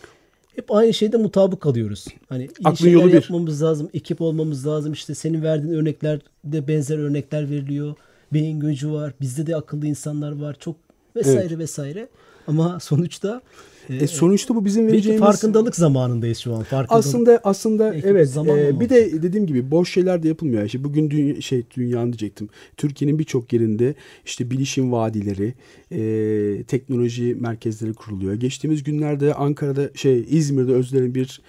hep 0.56 0.72
aynı 0.72 0.94
şeyde 0.94 1.18
mutabık 1.18 1.62
kalıyoruz. 1.62 2.06
Hani 2.30 2.44
iyi 2.44 2.50
Aklın 2.63 2.76
şeyler 2.76 2.94
yolu 2.94 3.10
yapmamız 3.15 3.62
bir. 3.62 3.65
lazım, 3.65 3.89
ekip 3.94 4.22
olmamız 4.22 4.68
lazım. 4.68 4.94
İşte 4.94 5.15
senin 5.15 5.44
verdiğin 5.44 5.74
örneklerde 5.74 6.68
benzer 6.68 6.98
örnekler 6.98 7.50
veriliyor. 7.50 7.96
Beyin 8.34 8.60
gücü 8.60 8.91
var, 8.91 9.13
bizde 9.22 9.48
de 9.48 9.56
akıllı 9.56 9.88
insanlar 9.88 10.32
var. 10.41 10.56
Çok 10.60 10.76
vesaire 11.15 11.47
evet. 11.47 11.60
vesaire. 11.60 12.08
Ama 12.47 12.80
sonuçta 12.80 13.41
e, 13.89 14.08
sonuçta 14.08 14.56
bu 14.56 14.65
bizim 14.65 14.88
vereceğimiz 14.88 15.21
farkındalık 15.21 15.75
zamanındayız 15.75 16.38
şu 16.38 16.54
an. 16.54 16.63
Farkındalık. 16.63 17.06
Aslında 17.06 17.39
aslında 17.43 17.91
Belki 17.91 18.08
evet. 18.08 18.38
E, 18.38 18.80
bir 18.80 18.89
de 18.89 19.23
dediğim 19.23 19.47
gibi 19.47 19.71
boş 19.71 19.93
şeyler 19.93 20.23
de 20.23 20.28
yapılmıyor. 20.28 20.63
İşte 20.63 20.84
bugün 20.84 21.12
dünya, 21.12 21.41
şey 21.41 21.63
dünyanın 21.78 22.06
diyecektim. 22.06 22.49
Türkiye'nin 22.78 23.19
birçok 23.19 23.54
yerinde 23.54 23.95
işte 24.25 24.51
bilişim 24.51 24.91
vadileri, 24.91 25.54
e, 25.91 26.63
teknoloji 26.63 27.36
merkezleri 27.39 27.93
kuruluyor. 27.93 28.34
Geçtiğimiz 28.34 28.84
günlerde 28.84 29.34
Ankara'da 29.34 29.89
şey 29.95 30.25
İzmir'de 30.30 30.73
Özler'in 30.73 31.15
bir 31.15 31.41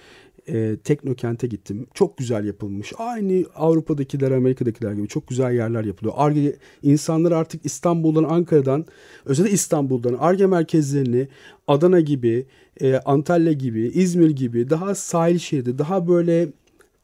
e, 0.49 0.77
Teknokent'e 0.83 1.47
gittim. 1.47 1.87
Çok 1.93 2.17
güzel 2.17 2.45
yapılmış. 2.45 2.93
Aynı 2.97 3.45
Avrupa'dakiler, 3.55 4.31
Amerika'dakiler 4.31 4.93
gibi 4.93 5.07
çok 5.07 5.27
güzel 5.27 5.53
yerler 5.53 5.83
yapılıyor. 5.83 6.13
Arge 6.17 6.55
insanlar 6.83 7.31
artık 7.31 7.65
İstanbul'dan, 7.65 8.23
Ankara'dan, 8.23 8.85
özellikle 9.25 9.53
İstanbul'dan 9.53 10.13
Arge 10.19 10.45
merkezlerini 10.45 11.27
Adana 11.67 11.99
gibi, 11.99 12.45
e, 12.81 12.95
Antalya 12.95 13.53
gibi, 13.53 13.81
İzmir 13.81 14.29
gibi 14.29 14.69
daha 14.69 14.95
sahil 14.95 15.37
şeridi, 15.37 15.77
daha 15.77 16.07
böyle 16.07 16.49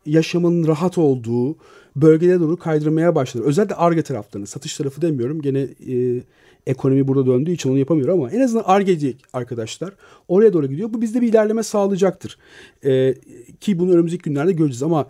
yaşamın 0.05 0.67
rahat 0.67 0.97
olduğu 0.97 1.55
bölgelere 1.95 2.39
doğru 2.39 2.57
kaydırmaya 2.57 3.15
başladı. 3.15 3.43
Özellikle 3.45 3.75
ARGE 3.75 4.01
taraflarını, 4.01 4.47
satış 4.47 4.77
tarafı 4.77 5.01
demiyorum. 5.01 5.41
Gene 5.41 5.67
e, 5.87 6.21
ekonomi 6.67 7.07
burada 7.07 7.25
döndüğü 7.25 7.51
için 7.51 7.69
onu 7.69 7.77
yapamıyor 7.77 8.07
ama 8.07 8.31
en 8.31 8.39
azından 8.39 8.63
ARGE'ci 8.65 9.17
arkadaşlar 9.33 9.93
oraya 10.27 10.53
doğru 10.53 10.67
gidiyor. 10.67 10.93
Bu 10.93 11.01
bizde 11.01 11.21
bir 11.21 11.27
ilerleme 11.27 11.63
sağlayacaktır. 11.63 12.37
E, 12.85 13.15
ki 13.59 13.79
bunu 13.79 13.93
önümüzdeki 13.93 14.23
günlerde 14.23 14.51
göreceğiz 14.51 14.83
ama 14.83 15.07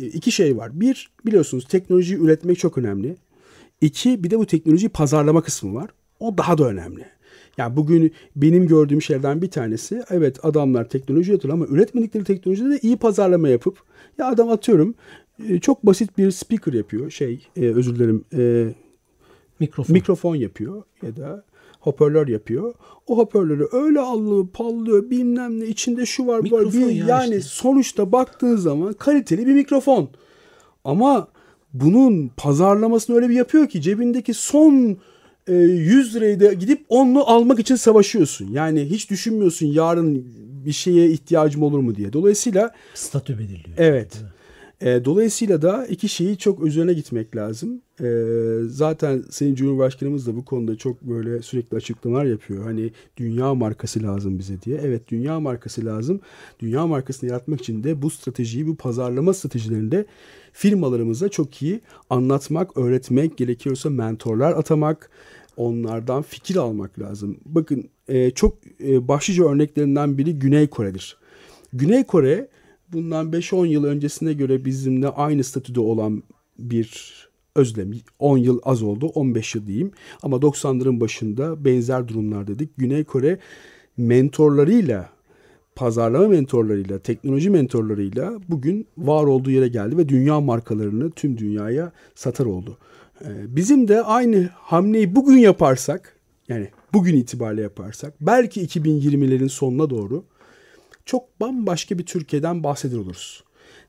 e, 0.00 0.06
iki 0.06 0.32
şey 0.32 0.56
var. 0.56 0.80
Bir, 0.80 1.10
biliyorsunuz 1.26 1.64
teknolojiyi 1.68 2.20
üretmek 2.20 2.58
çok 2.58 2.78
önemli. 2.78 3.16
İki, 3.80 4.24
bir 4.24 4.30
de 4.30 4.38
bu 4.38 4.46
teknolojiyi 4.46 4.88
pazarlama 4.88 5.42
kısmı 5.42 5.74
var. 5.74 5.90
O 6.20 6.38
daha 6.38 6.58
da 6.58 6.68
önemli. 6.68 7.04
Yani 7.58 7.76
bugün 7.76 8.12
benim 8.36 8.66
gördüğüm 8.66 9.02
şeylerden 9.02 9.42
bir 9.42 9.50
tanesi 9.50 10.02
evet 10.10 10.44
adamlar 10.44 10.88
teknoloji 10.88 11.32
üretiyor 11.32 11.54
ama 11.54 11.66
üretmedikleri 11.66 12.24
teknolojide 12.24 12.70
de 12.70 12.78
iyi 12.82 12.96
pazarlama 12.96 13.48
yapıp 13.48 13.78
ya 14.18 14.26
adam 14.26 14.48
atıyorum 14.48 14.94
e, 15.48 15.58
çok 15.60 15.86
basit 15.86 16.18
bir 16.18 16.30
speaker 16.30 16.72
yapıyor 16.72 17.10
şey 17.10 17.46
e, 17.56 17.60
özür 17.60 17.94
dilerim 17.94 18.24
e, 18.36 18.68
mikrofon. 19.62 19.92
mikrofon 19.92 20.36
yapıyor 20.36 20.82
ya 21.02 21.16
da 21.16 21.44
hoparlör 21.80 22.28
yapıyor. 22.28 22.74
O 23.06 23.18
hoparlörü 23.18 23.68
öyle 23.72 24.00
allıyor, 24.00 24.48
pallıyor, 24.48 25.10
bilmem 25.10 25.60
ne 25.60 25.66
içinde 25.66 26.06
şu 26.06 26.26
var, 26.26 26.50
bu 26.50 26.50
var. 26.50 26.72
Bir, 26.72 26.86
ya 26.86 27.06
yani 27.06 27.36
işte. 27.36 27.40
sonuçta 27.40 28.12
baktığın 28.12 28.56
zaman 28.56 28.92
kaliteli 28.92 29.46
bir 29.46 29.54
mikrofon. 29.54 30.08
Ama 30.84 31.28
bunun 31.72 32.30
pazarlamasını 32.36 33.16
öyle 33.16 33.28
bir 33.28 33.34
yapıyor 33.34 33.68
ki 33.68 33.80
cebindeki 33.80 34.34
son 34.34 34.96
e, 35.46 35.52
100 35.52 36.16
lirayı 36.16 36.40
da 36.40 36.52
gidip 36.52 36.84
onlu 36.88 37.24
almak 37.26 37.58
için 37.58 37.76
savaşıyorsun. 37.76 38.48
Yani 38.52 38.84
hiç 38.90 39.10
düşünmüyorsun 39.10 39.66
yarın 39.66 40.26
bir 40.66 40.72
şeye 40.72 41.10
ihtiyacım 41.10 41.62
olur 41.62 41.78
mu 41.78 41.94
diye. 41.94 42.12
Dolayısıyla 42.12 42.70
Statü 42.94 43.38
belirliyor. 43.38 43.76
Evet. 43.76 44.12
E, 44.82 45.04
dolayısıyla 45.04 45.62
da 45.62 45.86
iki 45.86 46.08
şeyi 46.08 46.38
çok 46.38 46.64
üzerine 46.66 46.92
gitmek 46.92 47.36
lazım. 47.36 47.80
E, 48.00 48.06
zaten 48.66 49.24
Sayın 49.30 49.54
Cumhurbaşkanımız 49.54 50.26
da 50.26 50.36
bu 50.36 50.44
konuda 50.44 50.76
çok 50.76 51.02
böyle 51.02 51.42
sürekli 51.42 51.76
açıklamalar 51.76 52.24
yapıyor. 52.24 52.64
Hani 52.64 52.90
dünya 53.16 53.54
markası 53.54 54.02
lazım 54.02 54.38
bize 54.38 54.62
diye. 54.62 54.80
Evet 54.84 55.08
dünya 55.08 55.40
markası 55.40 55.84
lazım. 55.84 56.20
Dünya 56.60 56.86
markasını 56.86 57.30
yaratmak 57.30 57.60
için 57.60 57.84
de 57.84 58.02
bu 58.02 58.10
stratejiyi, 58.10 58.66
bu 58.66 58.76
pazarlama 58.76 59.34
stratejilerinde 59.34 60.06
firmalarımıza 60.52 61.28
çok 61.28 61.62
iyi 61.62 61.80
anlatmak, 62.10 62.76
öğretmek, 62.76 63.36
gerekiyorsa 63.36 63.90
mentorlar 63.90 64.52
atamak, 64.52 65.10
onlardan 65.56 66.22
fikir 66.22 66.56
almak 66.56 66.98
lazım. 66.98 67.36
Bakın 67.44 67.88
e, 68.08 68.30
çok 68.30 68.58
e, 68.84 69.08
başlıca 69.08 69.44
örneklerinden 69.44 70.18
biri 70.18 70.38
Güney 70.38 70.66
Kore'dir. 70.66 71.16
Güney 71.72 72.04
Kore 72.04 72.48
bundan 72.92 73.30
5-10 73.30 73.66
yıl 73.66 73.84
öncesine 73.84 74.32
göre 74.32 74.64
bizimle 74.64 75.08
aynı 75.08 75.44
statüde 75.44 75.80
olan 75.80 76.22
bir 76.58 77.12
özlem. 77.54 77.92
10 78.18 78.38
yıl 78.38 78.60
az 78.62 78.82
oldu 78.82 79.06
15 79.06 79.54
yıl 79.54 79.66
diyeyim 79.66 79.90
ama 80.22 80.36
90'ların 80.36 81.00
başında 81.00 81.64
benzer 81.64 82.08
durumlar 82.08 82.46
dedik. 82.46 82.70
Güney 82.76 83.04
Kore 83.04 83.38
mentorlarıyla 83.96 85.10
pazarlama 85.74 86.28
mentorlarıyla, 86.28 86.98
teknoloji 86.98 87.50
mentorlarıyla 87.50 88.32
bugün 88.48 88.86
var 88.98 89.24
olduğu 89.24 89.50
yere 89.50 89.68
geldi 89.68 89.96
ve 89.96 90.08
dünya 90.08 90.40
markalarını 90.40 91.10
tüm 91.10 91.38
dünyaya 91.38 91.92
satar 92.14 92.46
oldu. 92.46 92.78
Ee, 93.24 93.56
Bizim 93.56 93.88
de 93.88 94.02
aynı 94.02 94.48
hamleyi 94.54 95.16
bugün 95.16 95.38
yaparsak, 95.38 96.16
yani 96.48 96.68
bugün 96.92 97.16
itibariyle 97.16 97.62
yaparsak, 97.62 98.14
belki 98.20 98.66
2020'lerin 98.66 99.48
sonuna 99.48 99.90
doğru 99.90 100.24
çok 101.06 101.40
bambaşka 101.40 101.98
bir 101.98 102.06
Türkiye'den 102.06 102.62
bahseder 102.64 102.96
oluruz. 102.96 103.44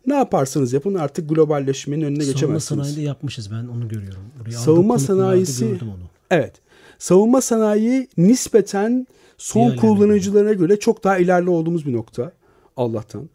Ne 0.08 0.15
yaparsanız 0.15 0.73
yapın 0.73 0.95
artık 0.95 1.30
globalleşmenin 1.30 2.02
önüne 2.02 2.15
Savunma 2.21 2.34
geçemezsiniz. 2.34 2.63
sanayinde 2.63 3.02
yapmışız 3.02 3.52
ben 3.52 3.67
onu 3.67 3.88
görüyorum. 3.88 4.21
Buraya 4.39 4.52
Savunma 4.52 4.99
sanayisi 4.99 5.65
onu. 5.65 6.10
evet. 6.32 6.54
Savunma 6.97 7.41
sanayi 7.41 8.08
nispeten 8.17 9.08
son 9.38 9.62
Diğerlerine 9.62 9.82
kullanıcılarına 9.82 10.54
göre 10.54 10.80
çok 10.80 11.04
daha 11.04 11.17
ileride 11.17 11.49
olduğumuz 11.49 11.86
bir 11.86 11.93
nokta. 11.93 12.32
Allah'tan. 12.78 13.30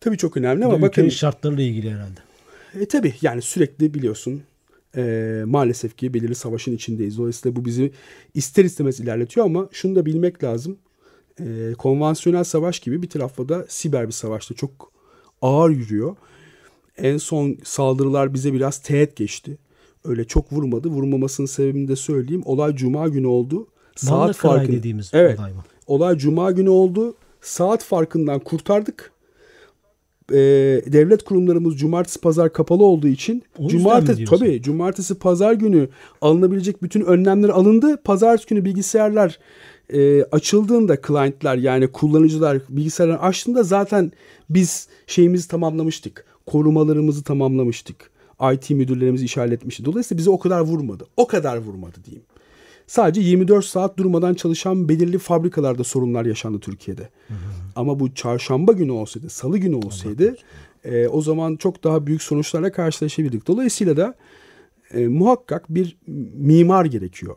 Tabii 0.00 0.16
çok 0.18 0.36
önemli 0.36 0.64
ama 0.64 0.82
bakın 0.82 1.08
şartlarıyla 1.08 1.64
ilgili 1.64 1.90
herhalde. 1.90 2.20
e, 2.80 2.86
tabii 2.88 3.14
yani 3.22 3.42
sürekli 3.42 3.94
biliyorsun 3.94 4.42
e, 4.96 5.42
maalesef 5.46 5.96
ki 5.96 6.14
belirli 6.14 6.34
savaşın 6.34 6.72
içindeyiz. 6.72 7.18
Dolayısıyla 7.18 7.56
bu 7.56 7.64
bizi 7.64 7.92
ister 8.34 8.64
istemez 8.64 9.00
ilerletiyor 9.00 9.46
ama 9.46 9.68
şunu 9.72 9.96
da 9.96 10.06
bilmek 10.06 10.44
lazım. 10.44 10.76
E, 11.40 11.74
konvansiyonel 11.78 12.44
savaş 12.44 12.80
gibi 12.80 13.02
bir 13.02 13.08
tarafta 13.08 13.48
da 13.48 13.66
siber 13.68 14.06
bir 14.06 14.12
savaşta 14.12 14.54
çok 14.54 14.92
ağır 15.42 15.70
yürüyor. 15.70 16.16
En 16.98 17.16
son 17.16 17.56
saldırılar 17.64 18.34
bize 18.34 18.52
biraz 18.52 18.78
teğet 18.78 19.16
geçti. 19.16 19.58
Öyle 20.04 20.24
çok 20.24 20.52
vurmadı. 20.52 20.88
Vurmamasının 20.88 21.46
sebebini 21.46 21.88
de 21.88 21.96
söyleyeyim. 21.96 22.42
Olay 22.44 22.74
cuma 22.74 23.08
günü 23.08 23.26
oldu. 23.26 23.66
Saat 23.96 24.36
farkı. 24.36 24.72
dediğimiz 24.72 25.10
evet. 25.12 25.38
olay 25.38 25.52
mı? 25.52 25.64
Olay 25.86 26.16
cuma 26.16 26.50
günü 26.50 26.68
oldu. 26.68 27.14
Saat 27.40 27.84
farkından 27.84 28.40
kurtardık. 28.40 29.12
Ee, 30.32 30.36
devlet 30.86 31.24
kurumlarımız 31.24 31.76
cumartesi 31.76 32.20
pazar 32.20 32.52
kapalı 32.52 32.84
olduğu 32.84 33.08
için 33.08 33.42
O 33.58 33.68
cumartesi 33.68 34.24
tabii 34.24 34.62
cumartesi 34.62 35.14
pazar 35.14 35.52
günü 35.52 35.88
alınabilecek 36.20 36.82
bütün 36.82 37.00
önlemler 37.00 37.48
alındı. 37.48 38.02
Pazartesi 38.04 38.48
günü 38.48 38.64
bilgisayarlar 38.64 39.38
e, 39.92 40.22
açıldığında 40.22 40.96
client'lar 41.06 41.56
yani 41.56 41.88
kullanıcılar 41.88 42.58
bilgisayarları 42.68 43.20
açtığında 43.20 43.62
zaten 43.62 44.12
biz 44.50 44.88
şeyimizi 45.06 45.48
tamamlamıştık. 45.48 46.24
Korumalarımızı 46.46 47.22
tamamlamıştık. 47.22 48.10
IT 48.54 48.70
müdürlerimizi 48.70 49.24
işaretlemişti. 49.24 49.84
Dolayısıyla 49.84 50.18
bize 50.18 50.30
o 50.30 50.38
kadar 50.38 50.60
vurmadı. 50.60 51.06
O 51.16 51.26
kadar 51.26 51.56
vurmadı 51.56 51.96
diyeyim. 52.04 52.24
Sadece 52.86 53.20
24 53.20 53.64
saat 53.64 53.98
durmadan 53.98 54.34
çalışan 54.34 54.88
belirli 54.88 55.18
fabrikalarda 55.18 55.84
sorunlar 55.84 56.24
yaşandı 56.24 56.60
Türkiye'de. 56.60 57.08
Ama 57.76 58.00
bu 58.00 58.14
çarşamba 58.14 58.72
günü 58.72 58.92
olsaydı, 58.92 59.30
salı 59.30 59.58
günü 59.58 59.74
olsaydı 59.76 60.36
e, 60.84 61.08
o 61.08 61.20
zaman 61.20 61.56
çok 61.56 61.84
daha 61.84 62.06
büyük 62.06 62.22
sonuçlarla 62.22 62.72
karşılaşabilirdik. 62.72 63.46
Dolayısıyla 63.46 63.96
da 63.96 64.14
e, 64.94 65.08
muhakkak 65.08 65.64
bir 65.68 65.96
mimar 66.34 66.84
gerekiyor. 66.84 67.36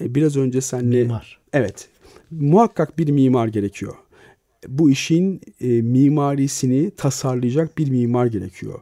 E, 0.00 0.14
biraz 0.14 0.36
önce 0.36 0.60
senle... 0.60 1.02
Mimar. 1.02 1.39
Evet. 1.52 1.88
Muhakkak 2.30 2.98
bir 2.98 3.08
mimar 3.08 3.48
gerekiyor. 3.48 3.94
Bu 4.68 4.90
işin 4.90 5.40
e, 5.60 5.66
mimarisini 5.82 6.90
tasarlayacak 6.90 7.78
bir 7.78 7.90
mimar 7.90 8.26
gerekiyor. 8.26 8.80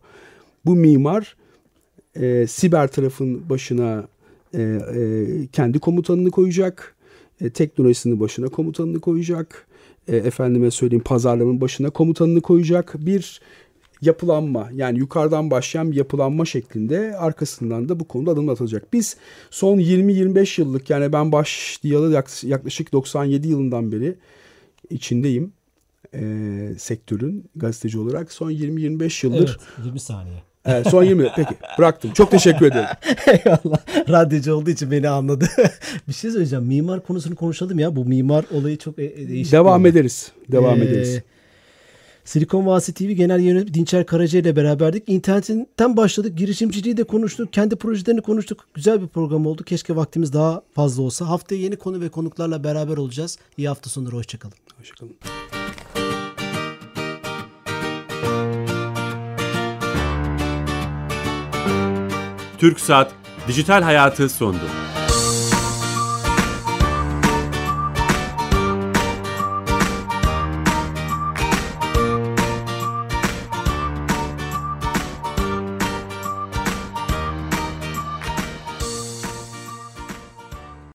Bu 0.64 0.74
mimar 0.74 1.36
e, 2.16 2.46
siber 2.46 2.88
tarafın 2.88 3.50
başına 3.50 4.08
e, 4.54 4.62
e, 4.62 5.26
kendi 5.52 5.78
komutanını 5.78 6.30
koyacak. 6.30 6.96
E, 7.40 7.50
teknolojisinin 7.50 8.20
başına 8.20 8.48
komutanını 8.48 9.00
koyacak. 9.00 9.66
E, 10.08 10.16
efendime 10.16 10.70
söyleyeyim 10.70 11.04
pazarlamanın 11.04 11.60
başına 11.60 11.90
komutanını 11.90 12.40
koyacak. 12.40 12.94
Bir 12.98 13.40
yapılanma 14.02 14.68
yani 14.74 14.98
yukarıdan 14.98 15.50
başlayan 15.50 15.90
bir 15.92 15.96
yapılanma 15.96 16.44
şeklinde 16.44 17.16
arkasından 17.18 17.88
da 17.88 18.00
bu 18.00 18.08
konuda 18.08 18.30
adım 18.30 18.48
atılacak. 18.48 18.92
Biz 18.92 19.16
son 19.50 19.78
20-25 19.78 20.60
yıllık 20.60 20.90
yani 20.90 21.12
ben 21.12 21.32
başlayalı 21.32 22.12
yak- 22.14 22.44
yaklaşık 22.44 22.92
97 22.92 23.48
yılından 23.48 23.92
beri 23.92 24.14
içindeyim 24.90 25.52
e, 26.14 26.20
sektörün 26.78 27.44
gazeteci 27.56 27.98
olarak 27.98 28.32
son 28.32 28.50
20-25 28.50 29.26
yıldır. 29.26 29.58
Evet 29.78 29.86
20 29.86 30.00
saniye. 30.00 30.42
Evet, 30.64 30.86
son 30.88 31.04
20 31.04 31.28
peki 31.36 31.54
bıraktım. 31.78 32.10
Çok 32.14 32.30
teşekkür 32.30 32.66
ederim. 32.66 32.86
Eyvallah. 33.26 34.08
Radyocu 34.08 34.54
olduğu 34.54 34.70
için 34.70 34.90
beni 34.90 35.08
anladı. 35.08 35.48
bir 36.08 36.12
şey 36.12 36.30
söyleyeceğim. 36.30 36.64
Mimar 36.64 37.02
konusunu 37.06 37.36
konuşalım 37.36 37.78
ya. 37.78 37.96
Bu 37.96 38.04
mimar 38.04 38.44
olayı 38.50 38.78
çok 38.78 38.98
e- 38.98 39.04
e- 39.04 39.28
değişik. 39.28 39.52
Devam 39.52 39.86
ederiz. 39.86 40.32
Devam 40.52 40.80
Ee, 40.82 40.84
ederiz. 40.84 41.20
Silikon 42.28 42.66
Vadisi 42.66 42.94
TV 42.94 43.10
Genel 43.10 43.40
Yönetmeni 43.40 43.74
Dinçer 43.74 44.06
Karaca 44.06 44.38
ile 44.38 44.56
beraberdik. 44.56 45.04
İnternetten 45.06 45.96
başladık. 45.96 46.38
Girişimciliği 46.38 46.96
de 46.96 47.04
konuştuk. 47.04 47.52
Kendi 47.52 47.76
projelerini 47.76 48.20
konuştuk. 48.20 48.66
Güzel 48.74 49.02
bir 49.02 49.06
program 49.06 49.46
oldu. 49.46 49.62
Keşke 49.62 49.96
vaktimiz 49.96 50.32
daha 50.32 50.62
fazla 50.74 51.02
olsa. 51.02 51.28
Haftaya 51.28 51.60
yeni 51.60 51.76
konu 51.76 52.00
ve 52.00 52.08
konuklarla 52.08 52.64
beraber 52.64 52.96
olacağız. 52.96 53.38
İyi 53.56 53.68
hafta 53.68 53.90
sonları. 53.90 54.16
Hoşçakalın. 54.16 54.54
Hoşçakalın. 54.78 55.16
TürkSat 62.58 63.12
Dijital 63.48 63.82
Hayatı 63.82 64.28
sondu. 64.28 64.64